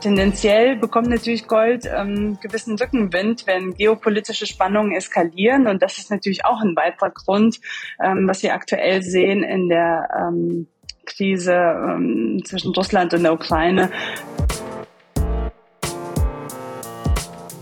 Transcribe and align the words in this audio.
tendenziell 0.00 0.76
bekommt 0.76 1.08
natürlich 1.08 1.46
Gold 1.46 1.86
ähm, 1.86 2.38
gewissen 2.40 2.76
Rückenwind, 2.76 3.46
wenn 3.46 3.74
geopolitische 3.74 4.46
Spannungen 4.46 4.92
eskalieren. 4.92 5.66
Und 5.66 5.82
das 5.82 5.98
ist 5.98 6.10
natürlich 6.10 6.44
auch 6.44 6.60
ein 6.60 6.74
weiterer 6.74 7.10
Grund, 7.10 7.60
ähm, 8.02 8.26
was 8.26 8.42
wir 8.42 8.54
aktuell 8.54 9.02
sehen 9.02 9.42
in 9.42 9.68
der 9.68 10.08
ähm, 10.18 10.66
Krise 11.04 11.54
ähm, 11.54 12.42
zwischen 12.44 12.72
Russland 12.74 13.14
und 13.14 13.22
der 13.22 13.32
Ukraine. 13.32 13.90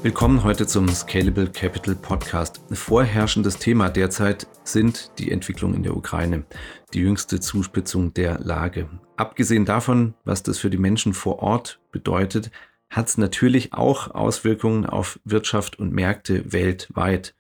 Willkommen 0.02 0.45
heute 0.45 0.66
zum 0.66 0.89
Scalable 0.89 1.48
Capital 1.48 1.96
Podcast. 1.96 2.61
Vorherrschendes 2.70 3.59
Thema 3.59 3.91
derzeit 3.91 4.46
sind 4.62 5.11
die 5.18 5.32
Entwicklungen 5.32 5.75
in 5.75 5.82
der 5.82 5.96
Ukraine, 5.96 6.45
die 6.95 7.00
jüngste 7.00 7.41
Zuspitzung 7.41 8.14
der 8.14 8.39
Lage. 8.39 8.89
Abgesehen 9.18 9.64
davon, 9.64 10.14
was 10.25 10.45
das 10.45 10.58
für 10.58 10.71
die 10.71 10.79
Menschen 10.79 11.13
vor 11.13 11.40
Ort 11.40 11.81
bedeutet, 11.90 12.53
hat 12.89 13.08
es 13.08 13.18
natürlich 13.18 13.75
auch 13.75 14.13
Auswirkungen 14.13 14.86
auf 14.86 15.18
Wirtschaft 15.25 15.79
und 15.79 15.93
Märkte 15.93 16.53
weltweit. 16.53 17.35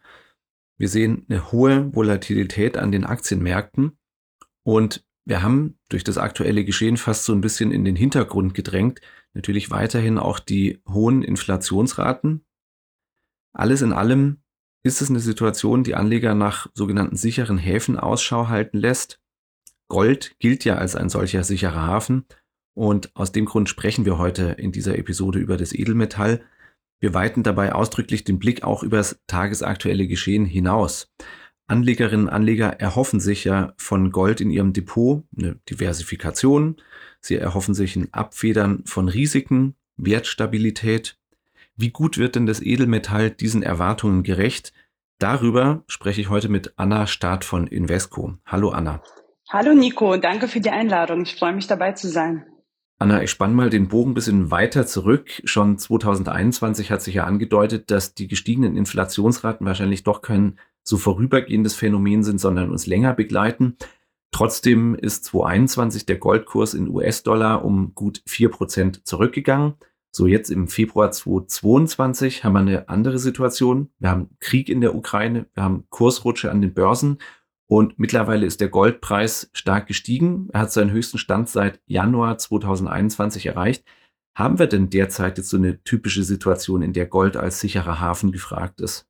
Wir 0.76 0.88
sehen 0.88 1.24
eine 1.28 1.52
hohe 1.52 1.94
Volatilität 1.94 2.76
an 2.76 2.90
den 2.90 3.04
Aktienmärkten 3.04 3.96
und 4.64 5.04
wir 5.24 5.42
haben 5.42 5.78
durch 5.88 6.02
das 6.02 6.18
aktuelle 6.18 6.64
Geschehen 6.64 6.96
fast 6.96 7.24
so 7.24 7.32
ein 7.32 7.40
bisschen 7.40 7.70
in 7.70 7.84
den 7.84 7.96
Hintergrund 7.96 8.54
gedrängt, 8.54 9.00
natürlich 9.32 9.70
weiterhin 9.70 10.18
auch 10.18 10.40
die 10.40 10.82
hohen 10.88 11.22
Inflationsraten, 11.22 12.44
alles 13.52 13.82
in 13.82 13.92
allem 13.92 14.42
ist 14.82 15.00
es 15.00 15.10
eine 15.10 15.20
Situation, 15.20 15.84
die 15.84 15.94
Anleger 15.94 16.34
nach 16.34 16.68
sogenannten 16.74 17.16
sicheren 17.16 17.58
Häfen 17.58 17.98
Ausschau 17.98 18.48
halten 18.48 18.78
lässt. 18.78 19.20
Gold 19.88 20.36
gilt 20.38 20.64
ja 20.64 20.76
als 20.76 20.96
ein 20.96 21.08
solcher 21.08 21.44
sicherer 21.44 21.86
Hafen 21.86 22.26
und 22.74 23.14
aus 23.14 23.32
dem 23.32 23.46
Grund 23.46 23.68
sprechen 23.68 24.04
wir 24.04 24.18
heute 24.18 24.54
in 24.58 24.72
dieser 24.72 24.98
Episode 24.98 25.38
über 25.38 25.56
das 25.56 25.72
Edelmetall. 25.72 26.42
Wir 27.00 27.14
weiten 27.14 27.42
dabei 27.42 27.72
ausdrücklich 27.72 28.24
den 28.24 28.38
Blick 28.38 28.62
auch 28.64 28.82
über 28.82 28.98
das 28.98 29.20
tagesaktuelle 29.26 30.06
Geschehen 30.06 30.44
hinaus. 30.44 31.12
Anlegerinnen 31.66 32.26
und 32.26 32.32
Anleger 32.32 32.80
erhoffen 32.80 33.20
sich 33.20 33.44
ja 33.44 33.74
von 33.76 34.10
Gold 34.10 34.40
in 34.40 34.50
ihrem 34.50 34.72
Depot 34.72 35.24
eine 35.36 35.56
Diversifikation. 35.68 36.76
Sie 37.20 37.36
erhoffen 37.36 37.74
sich 37.74 37.96
ein 37.96 38.12
Abfedern 38.12 38.84
von 38.86 39.08
Risiken, 39.08 39.74
Wertstabilität 39.96 41.18
wie 41.80 41.90
gut 41.90 42.18
wird 42.18 42.34
denn 42.34 42.44
das 42.44 42.60
Edelmetall 42.60 43.30
diesen 43.30 43.62
Erwartungen 43.62 44.24
gerecht? 44.24 44.72
Darüber 45.20 45.84
spreche 45.86 46.20
ich 46.20 46.28
heute 46.28 46.48
mit 46.48 46.72
Anna 46.74 47.06
Staat 47.06 47.44
von 47.44 47.68
Invesco. 47.68 48.36
Hallo 48.44 48.70
Anna. 48.70 49.00
Hallo 49.50 49.72
Nico, 49.72 50.18
danke 50.18 50.46
für 50.46 50.60
die 50.60 50.68
Einladung. 50.68 51.22
Ich 51.22 51.36
freue 51.36 51.54
mich 51.54 51.66
dabei 51.66 51.92
zu 51.92 52.06
sein. 52.06 52.44
Anna, 52.98 53.22
ich 53.22 53.30
spanne 53.30 53.54
mal 53.54 53.70
den 53.70 53.88
Bogen 53.88 54.10
ein 54.10 54.14
bisschen 54.14 54.50
weiter 54.50 54.86
zurück. 54.86 55.40
Schon 55.44 55.78
2021 55.78 56.90
hat 56.90 57.00
sich 57.00 57.14
ja 57.14 57.24
angedeutet, 57.24 57.90
dass 57.90 58.12
die 58.12 58.28
gestiegenen 58.28 58.76
Inflationsraten 58.76 59.66
wahrscheinlich 59.66 60.04
doch 60.04 60.20
kein 60.20 60.58
so 60.82 60.98
vorübergehendes 60.98 61.74
Phänomen 61.74 62.24
sind, 62.24 62.40
sondern 62.40 62.70
uns 62.70 62.86
länger 62.86 63.14
begleiten. 63.14 63.78
Trotzdem 64.32 64.94
ist 64.94 65.24
2021 65.24 66.04
der 66.04 66.16
Goldkurs 66.16 66.74
in 66.74 66.86
US-Dollar 66.86 67.64
um 67.64 67.94
gut 67.94 68.20
vier 68.26 68.50
Prozent 68.50 69.06
zurückgegangen. 69.06 69.76
So, 70.10 70.26
jetzt 70.26 70.50
im 70.50 70.68
Februar 70.68 71.10
2022 71.10 72.44
haben 72.44 72.52
wir 72.52 72.60
eine 72.60 72.88
andere 72.90 73.18
Situation. 73.18 73.88
Wir 73.98 74.10
haben 74.10 74.28
Krieg 74.40 74.68
in 74.68 74.82
der 74.82 74.94
Ukraine, 74.94 75.46
wir 75.54 75.62
haben 75.62 75.86
Kursrutsche 75.88 76.50
an 76.50 76.60
den 76.60 76.74
Börsen 76.74 77.18
und 77.68 77.98
mittlerweile 77.98 78.46
ist 78.46 78.60
der 78.60 78.70
Goldpreis 78.70 79.50
stark 79.52 79.86
gestiegen. 79.86 80.48
Er 80.52 80.60
hat 80.60 80.72
seinen 80.72 80.90
höchsten 80.90 81.18
Stand 81.18 81.50
seit 81.50 81.80
Januar 81.86 82.38
2021 82.38 83.46
erreicht. 83.46 83.84
Haben 84.34 84.58
wir 84.58 84.66
denn 84.66 84.88
derzeit 84.88 85.36
jetzt 85.36 85.50
so 85.50 85.58
eine 85.58 85.82
typische 85.82 86.22
Situation, 86.22 86.80
in 86.80 86.94
der 86.94 87.06
Gold 87.06 87.36
als 87.36 87.60
sicherer 87.60 88.00
Hafen 88.00 88.32
gefragt 88.32 88.80
ist? 88.80 89.06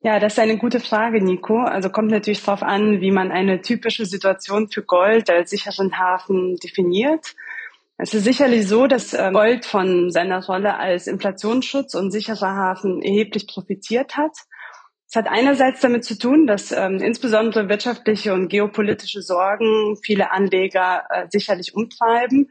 Ja, 0.00 0.18
das 0.18 0.32
ist 0.32 0.38
eine 0.40 0.58
gute 0.58 0.80
Frage, 0.80 1.22
Nico. 1.22 1.60
Also 1.60 1.90
kommt 1.90 2.10
natürlich 2.10 2.42
darauf 2.42 2.64
an, 2.64 3.00
wie 3.00 3.12
man 3.12 3.30
eine 3.30 3.60
typische 3.60 4.04
Situation 4.04 4.68
für 4.68 4.82
Gold 4.82 5.30
als 5.30 5.50
sicheren 5.50 5.96
Hafen 5.96 6.56
definiert. 6.56 7.36
Es 7.98 8.14
ist 8.14 8.24
sicherlich 8.24 8.66
so, 8.66 8.88
dass 8.88 9.14
ähm, 9.14 9.32
Gold 9.32 9.64
von 9.64 10.10
seiner 10.10 10.44
Rolle 10.44 10.76
als 10.76 11.06
Inflationsschutz 11.06 11.94
und 11.94 12.10
sicherer 12.10 12.56
Hafen 12.56 13.00
erheblich 13.00 13.46
profitiert 13.46 14.16
hat. 14.16 14.36
Es 15.12 15.16
hat 15.16 15.28
einerseits 15.28 15.80
damit 15.80 16.06
zu 16.06 16.16
tun, 16.16 16.46
dass 16.46 16.72
ähm, 16.72 16.96
insbesondere 16.96 17.68
wirtschaftliche 17.68 18.32
und 18.32 18.48
geopolitische 18.48 19.20
Sorgen 19.20 19.98
viele 20.02 20.30
Anleger 20.30 21.04
äh, 21.10 21.26
sicherlich 21.28 21.74
umtreiben. 21.74 22.48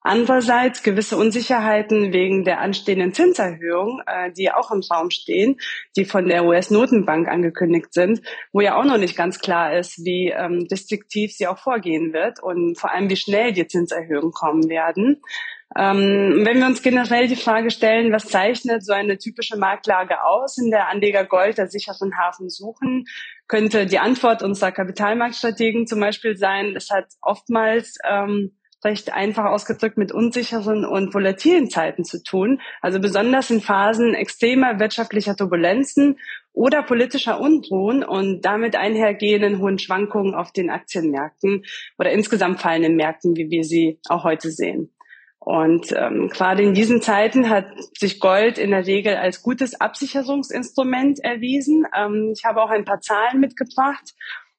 Andererseits 0.00 0.84
gewisse 0.84 1.16
Unsicherheiten 1.16 2.12
wegen 2.12 2.44
der 2.44 2.60
anstehenden 2.60 3.14
Zinserhöhung, 3.14 4.00
äh, 4.06 4.30
die 4.30 4.52
auch 4.52 4.70
im 4.70 4.82
Raum 4.88 5.10
stehen, 5.10 5.56
die 5.96 6.04
von 6.04 6.28
der 6.28 6.44
US-Notenbank 6.44 7.26
angekündigt 7.26 7.92
sind, 7.92 8.20
wo 8.52 8.60
ja 8.60 8.78
auch 8.78 8.84
noch 8.84 8.98
nicht 8.98 9.16
ganz 9.16 9.40
klar 9.40 9.76
ist, 9.76 10.04
wie 10.04 10.28
ähm, 10.28 10.68
restriktiv 10.70 11.32
sie 11.32 11.48
auch 11.48 11.58
vorgehen 11.58 12.12
wird 12.12 12.40
und 12.40 12.78
vor 12.78 12.92
allem, 12.92 13.10
wie 13.10 13.16
schnell 13.16 13.52
die 13.52 13.66
Zinserhöhungen 13.66 14.30
kommen 14.30 14.68
werden. 14.68 15.20
Ähm, 15.76 16.42
wenn 16.44 16.58
wir 16.58 16.66
uns 16.66 16.82
generell 16.82 17.26
die 17.26 17.36
Frage 17.36 17.70
stellen, 17.70 18.12
was 18.12 18.26
zeichnet 18.26 18.84
so 18.84 18.92
eine 18.92 19.18
typische 19.18 19.56
Marktlage 19.56 20.22
aus, 20.24 20.56
in 20.58 20.70
der 20.70 20.88
Anleger 20.88 21.24
Gold 21.24 21.58
der 21.58 21.68
sicheren 21.68 22.16
Hafen 22.16 22.48
suchen, 22.48 23.06
könnte 23.48 23.86
die 23.86 23.98
Antwort 23.98 24.42
unserer 24.42 24.72
Kapitalmarktstrategen 24.72 25.86
zum 25.86 26.00
Beispiel 26.00 26.36
sein, 26.36 26.74
es 26.76 26.90
hat 26.90 27.06
oftmals 27.20 27.98
ähm, 28.08 28.52
recht 28.84 29.12
einfach 29.12 29.46
ausgedrückt 29.46 29.96
mit 29.96 30.12
unsicheren 30.12 30.84
und 30.84 31.14
volatilen 31.14 31.70
Zeiten 31.70 32.04
zu 32.04 32.22
tun. 32.22 32.60
Also 32.80 33.00
besonders 33.00 33.50
in 33.50 33.60
Phasen 33.60 34.14
extremer 34.14 34.78
wirtschaftlicher 34.78 35.36
Turbulenzen 35.36 36.18
oder 36.52 36.82
politischer 36.82 37.40
Unruhen 37.40 38.04
und 38.04 38.42
damit 38.42 38.76
einhergehenden 38.76 39.58
hohen 39.58 39.78
Schwankungen 39.78 40.34
auf 40.34 40.52
den 40.52 40.70
Aktienmärkten 40.70 41.64
oder 41.98 42.12
insgesamt 42.12 42.60
fallenden 42.60 42.94
Märkten, 42.94 43.34
wie 43.36 43.50
wir 43.50 43.64
sie 43.64 43.98
auch 44.08 44.22
heute 44.22 44.50
sehen. 44.50 44.93
Und 45.44 45.92
ähm, 45.92 46.30
gerade 46.30 46.62
in 46.62 46.72
diesen 46.72 47.02
Zeiten 47.02 47.50
hat 47.50 47.66
sich 47.98 48.18
Gold 48.18 48.56
in 48.56 48.70
der 48.70 48.86
Regel 48.86 49.16
als 49.16 49.42
gutes 49.42 49.78
Absicherungsinstrument 49.78 51.20
erwiesen. 51.20 51.86
Ähm, 51.94 52.32
ich 52.34 52.46
habe 52.46 52.62
auch 52.62 52.70
ein 52.70 52.86
paar 52.86 53.02
Zahlen 53.02 53.40
mitgebracht. 53.40 54.14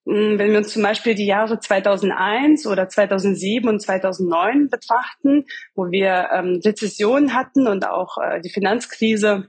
Hm, 0.05 0.37
wenn 0.37 0.51
wir 0.51 0.59
uns 0.59 0.73
zum 0.73 0.83
Beispiel 0.83 1.15
die 1.15 1.25
Jahre 1.25 1.59
2001 1.59 2.67
oder 2.67 2.87
2007 2.87 3.67
und 3.67 3.79
2009 3.81 4.69
betrachten, 4.69 5.45
wo 5.73 5.89
wir 5.89 6.29
ähm, 6.31 6.61
Rezession 6.63 7.33
hatten 7.33 7.67
und 7.67 7.87
auch 7.87 8.17
äh, 8.19 8.39
die 8.41 8.51
Finanzkrise 8.51 9.47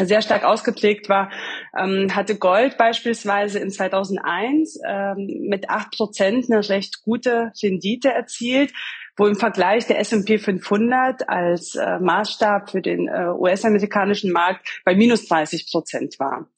sehr 0.00 0.22
stark 0.22 0.44
ausgeprägt 0.44 1.08
war, 1.08 1.30
ähm, 1.76 2.14
hatte 2.14 2.36
Gold 2.36 2.78
beispielsweise 2.78 3.58
in 3.58 3.70
2001 3.70 4.78
ähm, 4.86 5.48
mit 5.48 5.70
acht 5.70 5.90
Prozent 5.90 6.48
eine 6.48 6.68
recht 6.68 7.02
gute 7.02 7.52
Rendite 7.60 8.12
erzielt, 8.12 8.72
wo 9.18 9.26
im 9.26 9.36
Vergleich 9.36 9.86
der 9.86 9.98
S&P 9.98 10.38
500 10.38 11.28
als 11.28 11.74
äh, 11.74 11.98
Maßstab 11.98 12.70
für 12.70 12.80
den 12.80 13.08
äh, 13.08 13.28
US-amerikanischen 13.36 14.32
Markt 14.32 14.80
bei 14.84 14.94
minus 14.94 15.26
30 15.26 15.70
Prozent 15.70 16.18
war. 16.18 16.48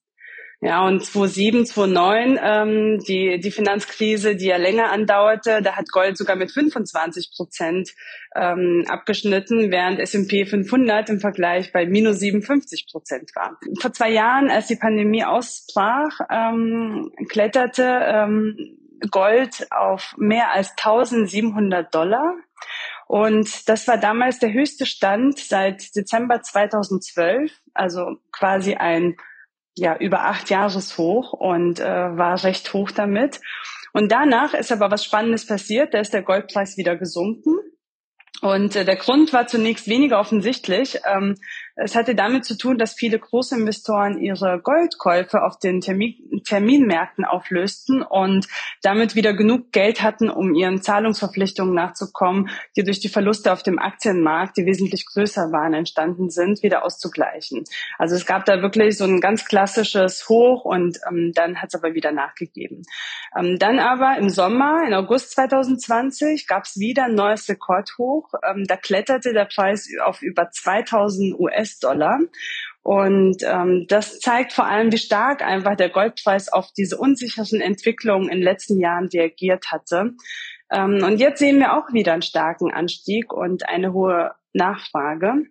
Ja, 0.62 0.86
und 0.86 1.02
2007, 1.02 1.64
2009, 1.64 2.38
ähm, 2.42 2.98
die, 3.08 3.40
die 3.40 3.50
Finanzkrise, 3.50 4.36
die 4.36 4.44
ja 4.44 4.58
länger 4.58 4.92
andauerte, 4.92 5.62
da 5.62 5.74
hat 5.74 5.90
Gold 5.90 6.18
sogar 6.18 6.36
mit 6.36 6.52
25 6.52 7.32
Prozent 7.34 7.94
ähm, 8.36 8.84
abgeschnitten, 8.86 9.70
während 9.70 9.98
S&P 9.98 10.44
500 10.44 11.08
im 11.08 11.18
Vergleich 11.18 11.72
bei 11.72 11.86
minus 11.86 12.18
57 12.18 12.88
Prozent 12.92 13.30
war. 13.34 13.58
Vor 13.80 13.94
zwei 13.94 14.10
Jahren, 14.10 14.50
als 14.50 14.66
die 14.66 14.76
Pandemie 14.76 15.24
ausbrach, 15.24 16.20
ähm, 16.30 17.10
kletterte 17.30 18.02
ähm, 18.04 18.76
Gold 19.10 19.66
auf 19.70 20.14
mehr 20.18 20.52
als 20.52 20.72
1700 20.72 21.94
Dollar. 21.94 22.34
Und 23.10 23.68
das 23.68 23.88
war 23.88 23.98
damals 23.98 24.38
der 24.38 24.52
höchste 24.52 24.86
Stand 24.86 25.36
seit 25.36 25.96
Dezember 25.96 26.42
2012, 26.42 27.50
also 27.74 28.18
quasi 28.30 28.76
ein 28.76 29.16
ja 29.74 29.96
über 29.96 30.26
acht 30.26 30.48
Jahreshoch 30.48 31.32
und 31.32 31.80
äh, 31.80 31.84
war 31.84 32.44
recht 32.44 32.72
hoch 32.72 32.92
damit. 32.92 33.40
Und 33.92 34.12
danach 34.12 34.54
ist 34.54 34.70
aber 34.70 34.92
was 34.92 35.04
Spannendes 35.04 35.44
passiert. 35.44 35.92
Da 35.92 35.98
ist 35.98 36.12
der 36.12 36.22
Goldpreis 36.22 36.76
wieder 36.76 36.94
gesunken. 36.94 37.58
Und 38.42 38.76
äh, 38.76 38.84
der 38.84 38.94
Grund 38.94 39.32
war 39.32 39.48
zunächst 39.48 39.88
weniger 39.88 40.20
offensichtlich. 40.20 41.00
Ähm, 41.04 41.34
Es 41.82 41.96
hatte 41.96 42.14
damit 42.14 42.44
zu 42.44 42.58
tun, 42.58 42.76
dass 42.78 42.94
viele 42.94 43.18
Großinvestoren 43.18 44.18
ihre 44.18 44.60
Goldkäufe 44.60 45.42
auf 45.42 45.58
den 45.58 45.80
Termin 45.80 46.42
Terminmärkten 46.44 47.24
auflösten 47.24 48.02
und 48.02 48.46
damit 48.82 49.14
wieder 49.14 49.34
genug 49.34 49.72
Geld 49.72 50.02
hatten, 50.02 50.30
um 50.30 50.54
ihren 50.54 50.82
Zahlungsverpflichtungen 50.82 51.74
nachzukommen, 51.74 52.50
die 52.76 52.84
durch 52.84 53.00
die 53.00 53.08
Verluste 53.08 53.52
auf 53.52 53.62
dem 53.62 53.78
Aktienmarkt, 53.78 54.56
die 54.56 54.66
wesentlich 54.66 55.06
größer 55.06 55.52
waren, 55.52 55.74
entstanden 55.74 56.30
sind, 56.30 56.62
wieder 56.62 56.84
auszugleichen. 56.84 57.64
Also 57.98 58.14
es 58.14 58.26
gab 58.26 58.44
da 58.44 58.62
wirklich 58.62 58.96
so 58.96 59.04
ein 59.04 59.20
ganz 59.20 59.44
klassisches 59.44 60.28
Hoch 60.28 60.64
und 60.64 60.98
ähm, 61.08 61.32
dann 61.34 61.60
hat 61.60 61.68
es 61.72 61.80
aber 61.80 61.94
wieder 61.94 62.12
nachgegeben. 62.12 62.82
Ähm, 63.38 63.58
dann 63.58 63.78
aber 63.78 64.16
im 64.18 64.28
Sommer, 64.28 64.84
in 64.86 64.94
August 64.94 65.32
2020, 65.32 66.46
gab 66.46 66.64
es 66.64 66.78
wieder 66.78 67.04
ein 67.04 67.14
neues 67.14 67.48
Rekordhoch. 67.48 68.32
Ähm, 68.48 68.64
da 68.66 68.76
kletterte 68.76 69.32
der 69.32 69.44
Preis 69.44 69.88
auf 70.04 70.22
über 70.22 70.50
2000 70.50 71.38
US-Dollar. 71.70 72.18
Und 72.82 73.42
ähm, 73.42 73.86
das 73.88 74.20
zeigt 74.20 74.52
vor 74.52 74.66
allem, 74.66 74.90
wie 74.90 74.98
stark 74.98 75.42
einfach 75.42 75.76
der 75.76 75.90
Goldpreis 75.90 76.50
auf 76.50 76.70
diese 76.76 76.96
unsicheren 76.96 77.60
Entwicklungen 77.60 78.28
in 78.28 78.38
den 78.38 78.42
letzten 78.42 78.80
Jahren 78.80 79.08
reagiert 79.12 79.66
hatte. 79.70 80.12
Ähm, 80.72 81.02
und 81.04 81.18
jetzt 81.18 81.40
sehen 81.40 81.58
wir 81.58 81.74
auch 81.74 81.92
wieder 81.92 82.14
einen 82.14 82.22
starken 82.22 82.72
Anstieg 82.72 83.32
und 83.32 83.68
eine 83.68 83.92
hohe 83.92 84.30
Nachfrage. 84.54 85.44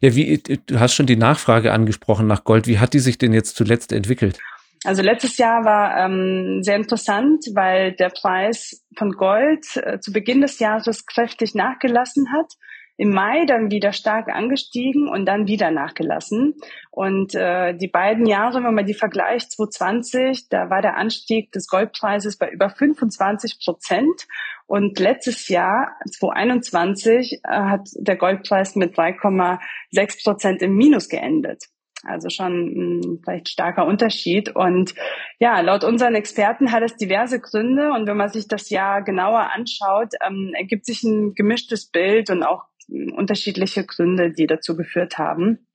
Ja, 0.00 0.14
wie 0.14 0.38
du 0.38 0.78
hast 0.78 0.94
schon 0.94 1.06
die 1.06 1.16
Nachfrage 1.16 1.72
angesprochen 1.72 2.26
nach 2.26 2.44
Gold. 2.44 2.66
Wie 2.66 2.78
hat 2.78 2.92
die 2.92 3.00
sich 3.00 3.18
denn 3.18 3.32
jetzt 3.32 3.56
zuletzt 3.56 3.92
entwickelt? 3.92 4.38
Also 4.84 5.02
letztes 5.02 5.38
Jahr 5.38 5.64
war 5.64 5.96
ähm, 5.96 6.62
sehr 6.62 6.76
interessant, 6.76 7.46
weil 7.54 7.92
der 7.92 8.10
Preis 8.10 8.84
von 8.98 9.12
Gold 9.12 9.64
äh, 9.76 9.98
zu 9.98 10.12
Beginn 10.12 10.42
des 10.42 10.58
Jahres 10.58 11.06
kräftig 11.06 11.54
nachgelassen 11.54 12.26
hat 12.32 12.52
im 12.96 13.10
Mai 13.10 13.44
dann 13.46 13.70
wieder 13.70 13.92
stark 13.92 14.28
angestiegen 14.28 15.08
und 15.08 15.26
dann 15.26 15.48
wieder 15.48 15.70
nachgelassen. 15.70 16.54
Und 16.90 17.34
äh, 17.34 17.76
die 17.76 17.88
beiden 17.88 18.26
Jahre, 18.26 18.62
wenn 18.62 18.74
man 18.74 18.86
die 18.86 18.94
vergleicht, 18.94 19.50
2020, 19.52 20.48
da 20.48 20.70
war 20.70 20.80
der 20.80 20.96
Anstieg 20.96 21.50
des 21.52 21.66
Goldpreises 21.66 22.38
bei 22.38 22.50
über 22.50 22.70
25 22.70 23.58
Prozent. 23.64 24.26
Und 24.66 24.98
letztes 24.98 25.48
Jahr, 25.48 25.96
2021, 26.08 27.40
äh, 27.42 27.48
hat 27.48 27.88
der 27.96 28.16
Goldpreis 28.16 28.76
mit 28.76 28.96
3,6 28.96 30.22
Prozent 30.22 30.62
im 30.62 30.76
Minus 30.76 31.08
geendet. 31.08 31.64
Also 32.06 32.28
schon 32.28 32.52
ein 32.52 33.20
vielleicht 33.22 33.48
starker 33.48 33.86
Unterschied. 33.86 34.54
Und 34.54 34.94
ja, 35.38 35.60
laut 35.60 35.84
unseren 35.84 36.14
Experten 36.14 36.70
hat 36.70 36.82
es 36.82 36.96
diverse 36.96 37.40
Gründe. 37.40 37.92
Und 37.92 38.06
wenn 38.06 38.16
man 38.16 38.28
sich 38.28 38.46
das 38.46 38.70
Jahr 38.70 39.02
genauer 39.02 39.50
anschaut, 39.52 40.12
ähm, 40.24 40.52
ergibt 40.54 40.86
sich 40.86 41.02
ein 41.02 41.34
gemischtes 41.34 41.90
Bild 41.90 42.30
und 42.30 42.42
auch 42.42 42.64
unterschiedliche 42.88 43.84
Gründe, 43.84 44.30
die 44.30 44.46
dazu 44.46 44.76
geführt 44.76 45.18
haben. 45.18 45.66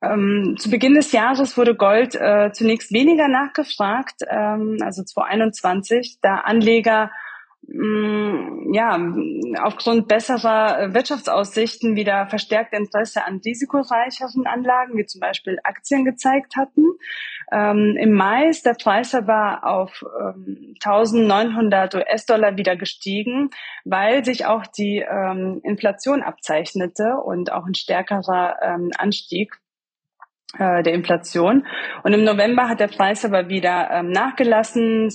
Ähm, 0.00 0.56
zu 0.58 0.70
Beginn 0.70 0.94
des 0.94 1.10
Jahres 1.12 1.56
wurde 1.56 1.74
Gold 1.74 2.14
äh, 2.14 2.52
zunächst 2.52 2.92
weniger 2.92 3.26
nachgefragt, 3.26 4.22
ähm, 4.28 4.78
also 4.80 5.02
2021, 5.02 6.18
da 6.22 6.36
Anleger 6.36 7.10
ja, 7.70 8.98
aufgrund 9.62 10.08
besserer 10.08 10.94
Wirtschaftsaussichten 10.94 11.96
wieder 11.96 12.26
verstärkt 12.28 12.72
Interesse 12.72 13.24
an 13.26 13.42
risikoreicheren 13.44 14.46
Anlagen, 14.46 14.96
wie 14.96 15.04
zum 15.04 15.20
Beispiel 15.20 15.58
Aktien 15.64 16.06
gezeigt 16.06 16.56
hatten. 16.56 16.84
Ähm, 17.52 17.96
Im 17.98 18.12
Mai 18.12 18.48
ist 18.48 18.64
der 18.64 18.74
Preis 18.74 19.14
aber 19.14 19.64
auf 19.64 20.02
ähm, 20.18 20.74
1900 20.82 21.94
US-Dollar 21.94 22.56
wieder 22.56 22.76
gestiegen, 22.76 23.50
weil 23.84 24.24
sich 24.24 24.46
auch 24.46 24.66
die 24.66 25.04
ähm, 25.06 25.60
Inflation 25.62 26.22
abzeichnete 26.22 27.16
und 27.22 27.52
auch 27.52 27.66
ein 27.66 27.74
stärkerer 27.74 28.56
ähm, 28.62 28.90
Anstieg 28.96 29.54
äh, 29.54 29.67
der 30.56 30.94
Inflation. 30.94 31.66
Und 32.04 32.14
im 32.14 32.24
November 32.24 32.68
hat 32.68 32.80
der 32.80 32.88
Preis 32.88 33.24
aber 33.24 33.48
wieder 33.48 33.90
ähm, 33.90 34.10
nachgelassen. 34.10 35.12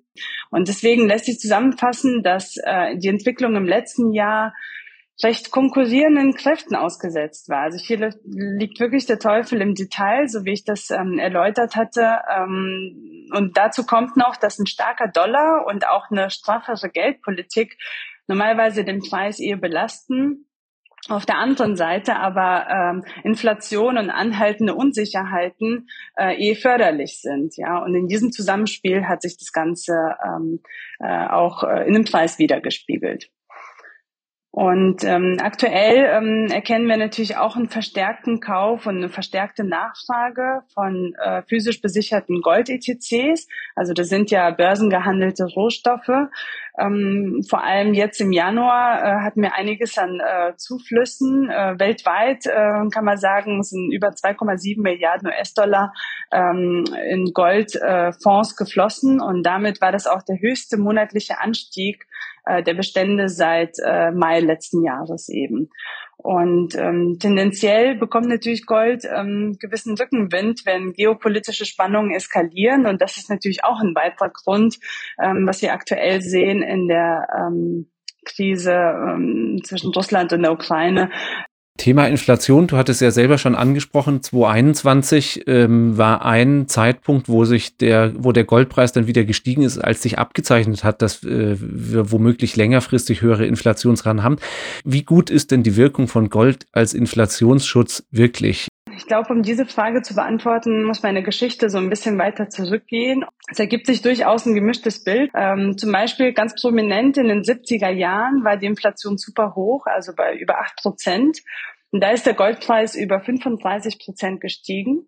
Und 0.52 0.68
deswegen 0.68 1.08
lässt 1.08 1.26
sich 1.26 1.40
zusammenfassen, 1.40 2.22
dass 2.22 2.56
äh, 2.64 2.98
die 2.98 3.08
Entwicklung 3.08 3.56
im 3.56 3.66
letzten 3.66 4.14
Jahr 4.14 4.54
recht 5.24 5.52
konkurrierenden 5.52 6.34
Kräften 6.34 6.76
ausgesetzt 6.76 7.50
war. 7.50 7.64
Also 7.64 7.78
hier 7.78 8.12
liegt 8.26 8.80
wirklich 8.80 9.06
der 9.06 9.20
Teufel 9.20 9.62
im 9.62 9.76
Detail, 9.76 10.28
so 10.28 10.44
wie 10.46 10.54
ich 10.54 10.66
das 10.66 10.90
ähm, 10.90 11.20
erläutert 11.20 11.76
hatte. 11.76 12.20
Ähm, 12.36 13.30
und 13.34 13.58
dazu 13.58 13.86
kommt 13.86 14.18
noch, 14.18 14.36
dass 14.36 14.60
ein 14.60 14.66
starker 14.66 15.08
Dollar 15.08 15.66
und 15.68 15.88
auch 15.88 16.10
eine 16.10 16.30
straffere 16.30 16.90
Geldpolitik 16.90 17.78
normalerweise 18.28 18.84
den 18.84 19.02
Preis 19.02 19.40
eher 19.40 19.58
belasten 19.58 20.46
auf 21.10 21.26
der 21.26 21.38
anderen 21.38 21.76
Seite 21.76 22.16
aber 22.16 22.68
ähm, 22.70 23.04
Inflation 23.24 23.98
und 23.98 24.10
anhaltende 24.10 24.74
Unsicherheiten 24.74 25.88
äh, 26.18 26.36
eh 26.36 26.56
förderlich 26.56 27.20
sind, 27.22 27.58
ja. 27.58 27.80
Und 27.80 27.96
in 27.96 28.08
diesem 28.08 28.32
Zusammenspiel 28.32 29.08
hat 29.08 29.22
sich 29.22 29.38
das 29.38 29.52
Ganze 29.52 29.94
ähm, 30.26 30.62
äh, 31.00 31.28
auch 31.28 31.64
äh, 31.64 31.86
in 31.88 31.94
dem 31.94 32.06
Preis 32.06 32.40
wiedergespiegelt. 32.40 33.30
Und 34.56 35.04
ähm, 35.04 35.38
aktuell 35.42 36.06
ähm, 36.12 36.46
erkennen 36.52 36.86
wir 36.86 36.98
natürlich 36.98 37.38
auch 37.38 37.56
einen 37.56 37.70
verstärkten 37.70 38.40
Kauf 38.40 38.86
und 38.86 38.98
eine 38.98 39.10
verstärkte 39.10 39.64
Nachfrage 39.64 40.62
von 40.76 41.16
äh, 41.20 41.42
physisch 41.42 41.82
besicherten 41.82 42.40
Gold-ETCs. 42.42 43.48
Also 43.76 43.94
das 43.94 44.10
sind 44.10 44.30
ja 44.30 44.52
börsengehandelte 44.52 45.46
Rohstoffe. 45.46 46.30
Ähm, 46.80 47.44
vor 47.48 47.64
allem 47.64 47.94
jetzt 47.94 48.20
im 48.20 48.32
Januar 48.32 49.00
äh, 49.00 49.22
hatten 49.24 49.42
wir 49.42 49.54
einiges 49.54 49.98
an 49.98 50.20
äh, 50.20 50.56
Zuflüssen. 50.58 51.50
Äh, 51.50 51.80
weltweit 51.80 52.46
äh, 52.48 52.90
kann 52.90 53.06
man 53.06 53.18
sagen, 53.18 53.62
sind 53.62 53.92
über 53.92 54.10
2,7 54.10 54.82
Milliarden 54.82 55.28
US-Dollar 55.28 55.94
ähm, 56.32 56.86
in 57.12 57.32
Goldfonds 57.34 58.54
äh, 58.54 58.56
geflossen. 58.58 59.22
Und 59.22 59.44
damit 59.44 59.82
war 59.82 59.92
das 59.92 60.08
auch 60.08 60.24
der 60.24 60.40
höchste 60.40 60.78
monatliche 60.78 61.40
Anstieg 61.40 62.08
äh, 62.46 62.64
der 62.64 62.74
Bestände 62.74 63.30
seit 63.30 63.78
äh, 63.86 64.12
Mai 64.12 64.40
letzten 64.40 64.84
Jahres 64.84 65.30
eben. 65.30 65.70
Und 66.24 66.76
ähm, 66.76 67.18
tendenziell 67.20 67.96
bekommt 67.96 68.30
natürlich 68.30 68.66
Gold 68.66 69.04
ähm, 69.04 69.58
gewissen 69.60 69.98
Rückenwind, 69.98 70.62
wenn 70.66 70.94
geopolitische 70.94 71.66
Spannungen 71.66 72.16
eskalieren. 72.16 72.86
Und 72.86 73.02
das 73.02 73.18
ist 73.18 73.30
natürlich 73.30 73.66
auch 73.66 73.82
ein 73.82 73.94
weiterer 73.94 74.30
Grund, 74.30 74.80
ähm, 75.22 75.46
was 75.46 75.62
wir 75.62 75.74
aktuell 75.74 76.22
sehen 76.22 76.64
in 76.64 76.88
der 76.88 77.28
ähm, 77.38 77.90
Krise 78.24 78.72
ähm, 78.72 79.60
zwischen 79.66 79.92
Russland 79.92 80.32
und 80.32 80.44
der 80.44 80.54
Ukraine, 80.54 81.12
Thema 81.78 82.08
Inflation, 82.08 82.68
du 82.68 82.78
hattest 82.78 83.02
ja 83.02 83.10
selber 83.10 83.40
schon 83.40 83.56
angesprochen, 83.56 84.22
2021 84.22 85.48
ähm, 85.48 85.98
war 85.98 86.24
ein 86.24 86.68
Zeitpunkt, 86.68 87.28
wo 87.28 87.46
sich 87.46 87.78
der, 87.78 88.14
wo 88.16 88.32
der 88.32 88.44
Goldpreis 88.44 88.92
dann 88.92 89.08
wieder 89.08 89.24
gestiegen 89.24 89.64
ist, 89.64 89.80
als 89.80 90.04
sich 90.04 90.20
abgezeichnet 90.20 90.84
hat, 90.84 91.02
dass 91.02 91.24
äh, 91.24 91.58
wir 91.60 92.12
womöglich 92.12 92.56
längerfristig 92.56 93.22
höhere 93.22 93.48
Inflationsraten 93.48 94.22
haben. 94.22 94.38
Wie 94.86 95.04
gut 95.04 95.32
ist 95.32 95.50
denn 95.50 95.64
die 95.64 95.76
Wirkung 95.76 96.08
von 96.08 96.30
Gold 96.30 96.68
als 96.74 96.94
Inflationsschutz 96.94 98.04
wirklich? 98.12 98.68
Ich 98.96 99.08
glaube, 99.08 99.34
um 99.34 99.42
diese 99.42 99.66
Frage 99.66 100.02
zu 100.02 100.14
beantworten, 100.14 100.84
muss 100.84 101.04
meine 101.04 101.24
Geschichte 101.24 101.70
so 101.70 101.78
ein 101.78 101.90
bisschen 101.90 102.18
weiter 102.20 102.50
zurückgehen. 102.50 103.26
Es 103.50 103.60
ergibt 103.60 103.88
sich 103.88 104.02
durchaus 104.02 104.46
ein 104.46 104.54
gemischtes 104.54 105.04
Bild. 105.04 105.32
Ähm, 105.36 105.78
zum 105.78 105.92
Beispiel 105.92 106.34
ganz 106.34 106.54
prominent 106.60 107.18
in 107.18 107.28
den 107.28 107.42
70er 107.42 107.90
Jahren 107.90 108.44
war 108.44 108.58
die 108.58 108.68
Inflation 108.68 109.18
super 109.18 109.56
hoch, 109.56 109.86
also 109.88 110.14
bei 110.16 110.36
über 110.36 110.60
acht 110.60 110.76
Prozent. 110.78 111.40
Und 111.94 112.04
da 112.04 112.10
ist 112.10 112.26
der 112.26 112.34
Goldpreis 112.34 112.96
über 112.96 113.22
35 113.22 114.00
Prozent 114.00 114.42
gestiegen. 114.42 115.08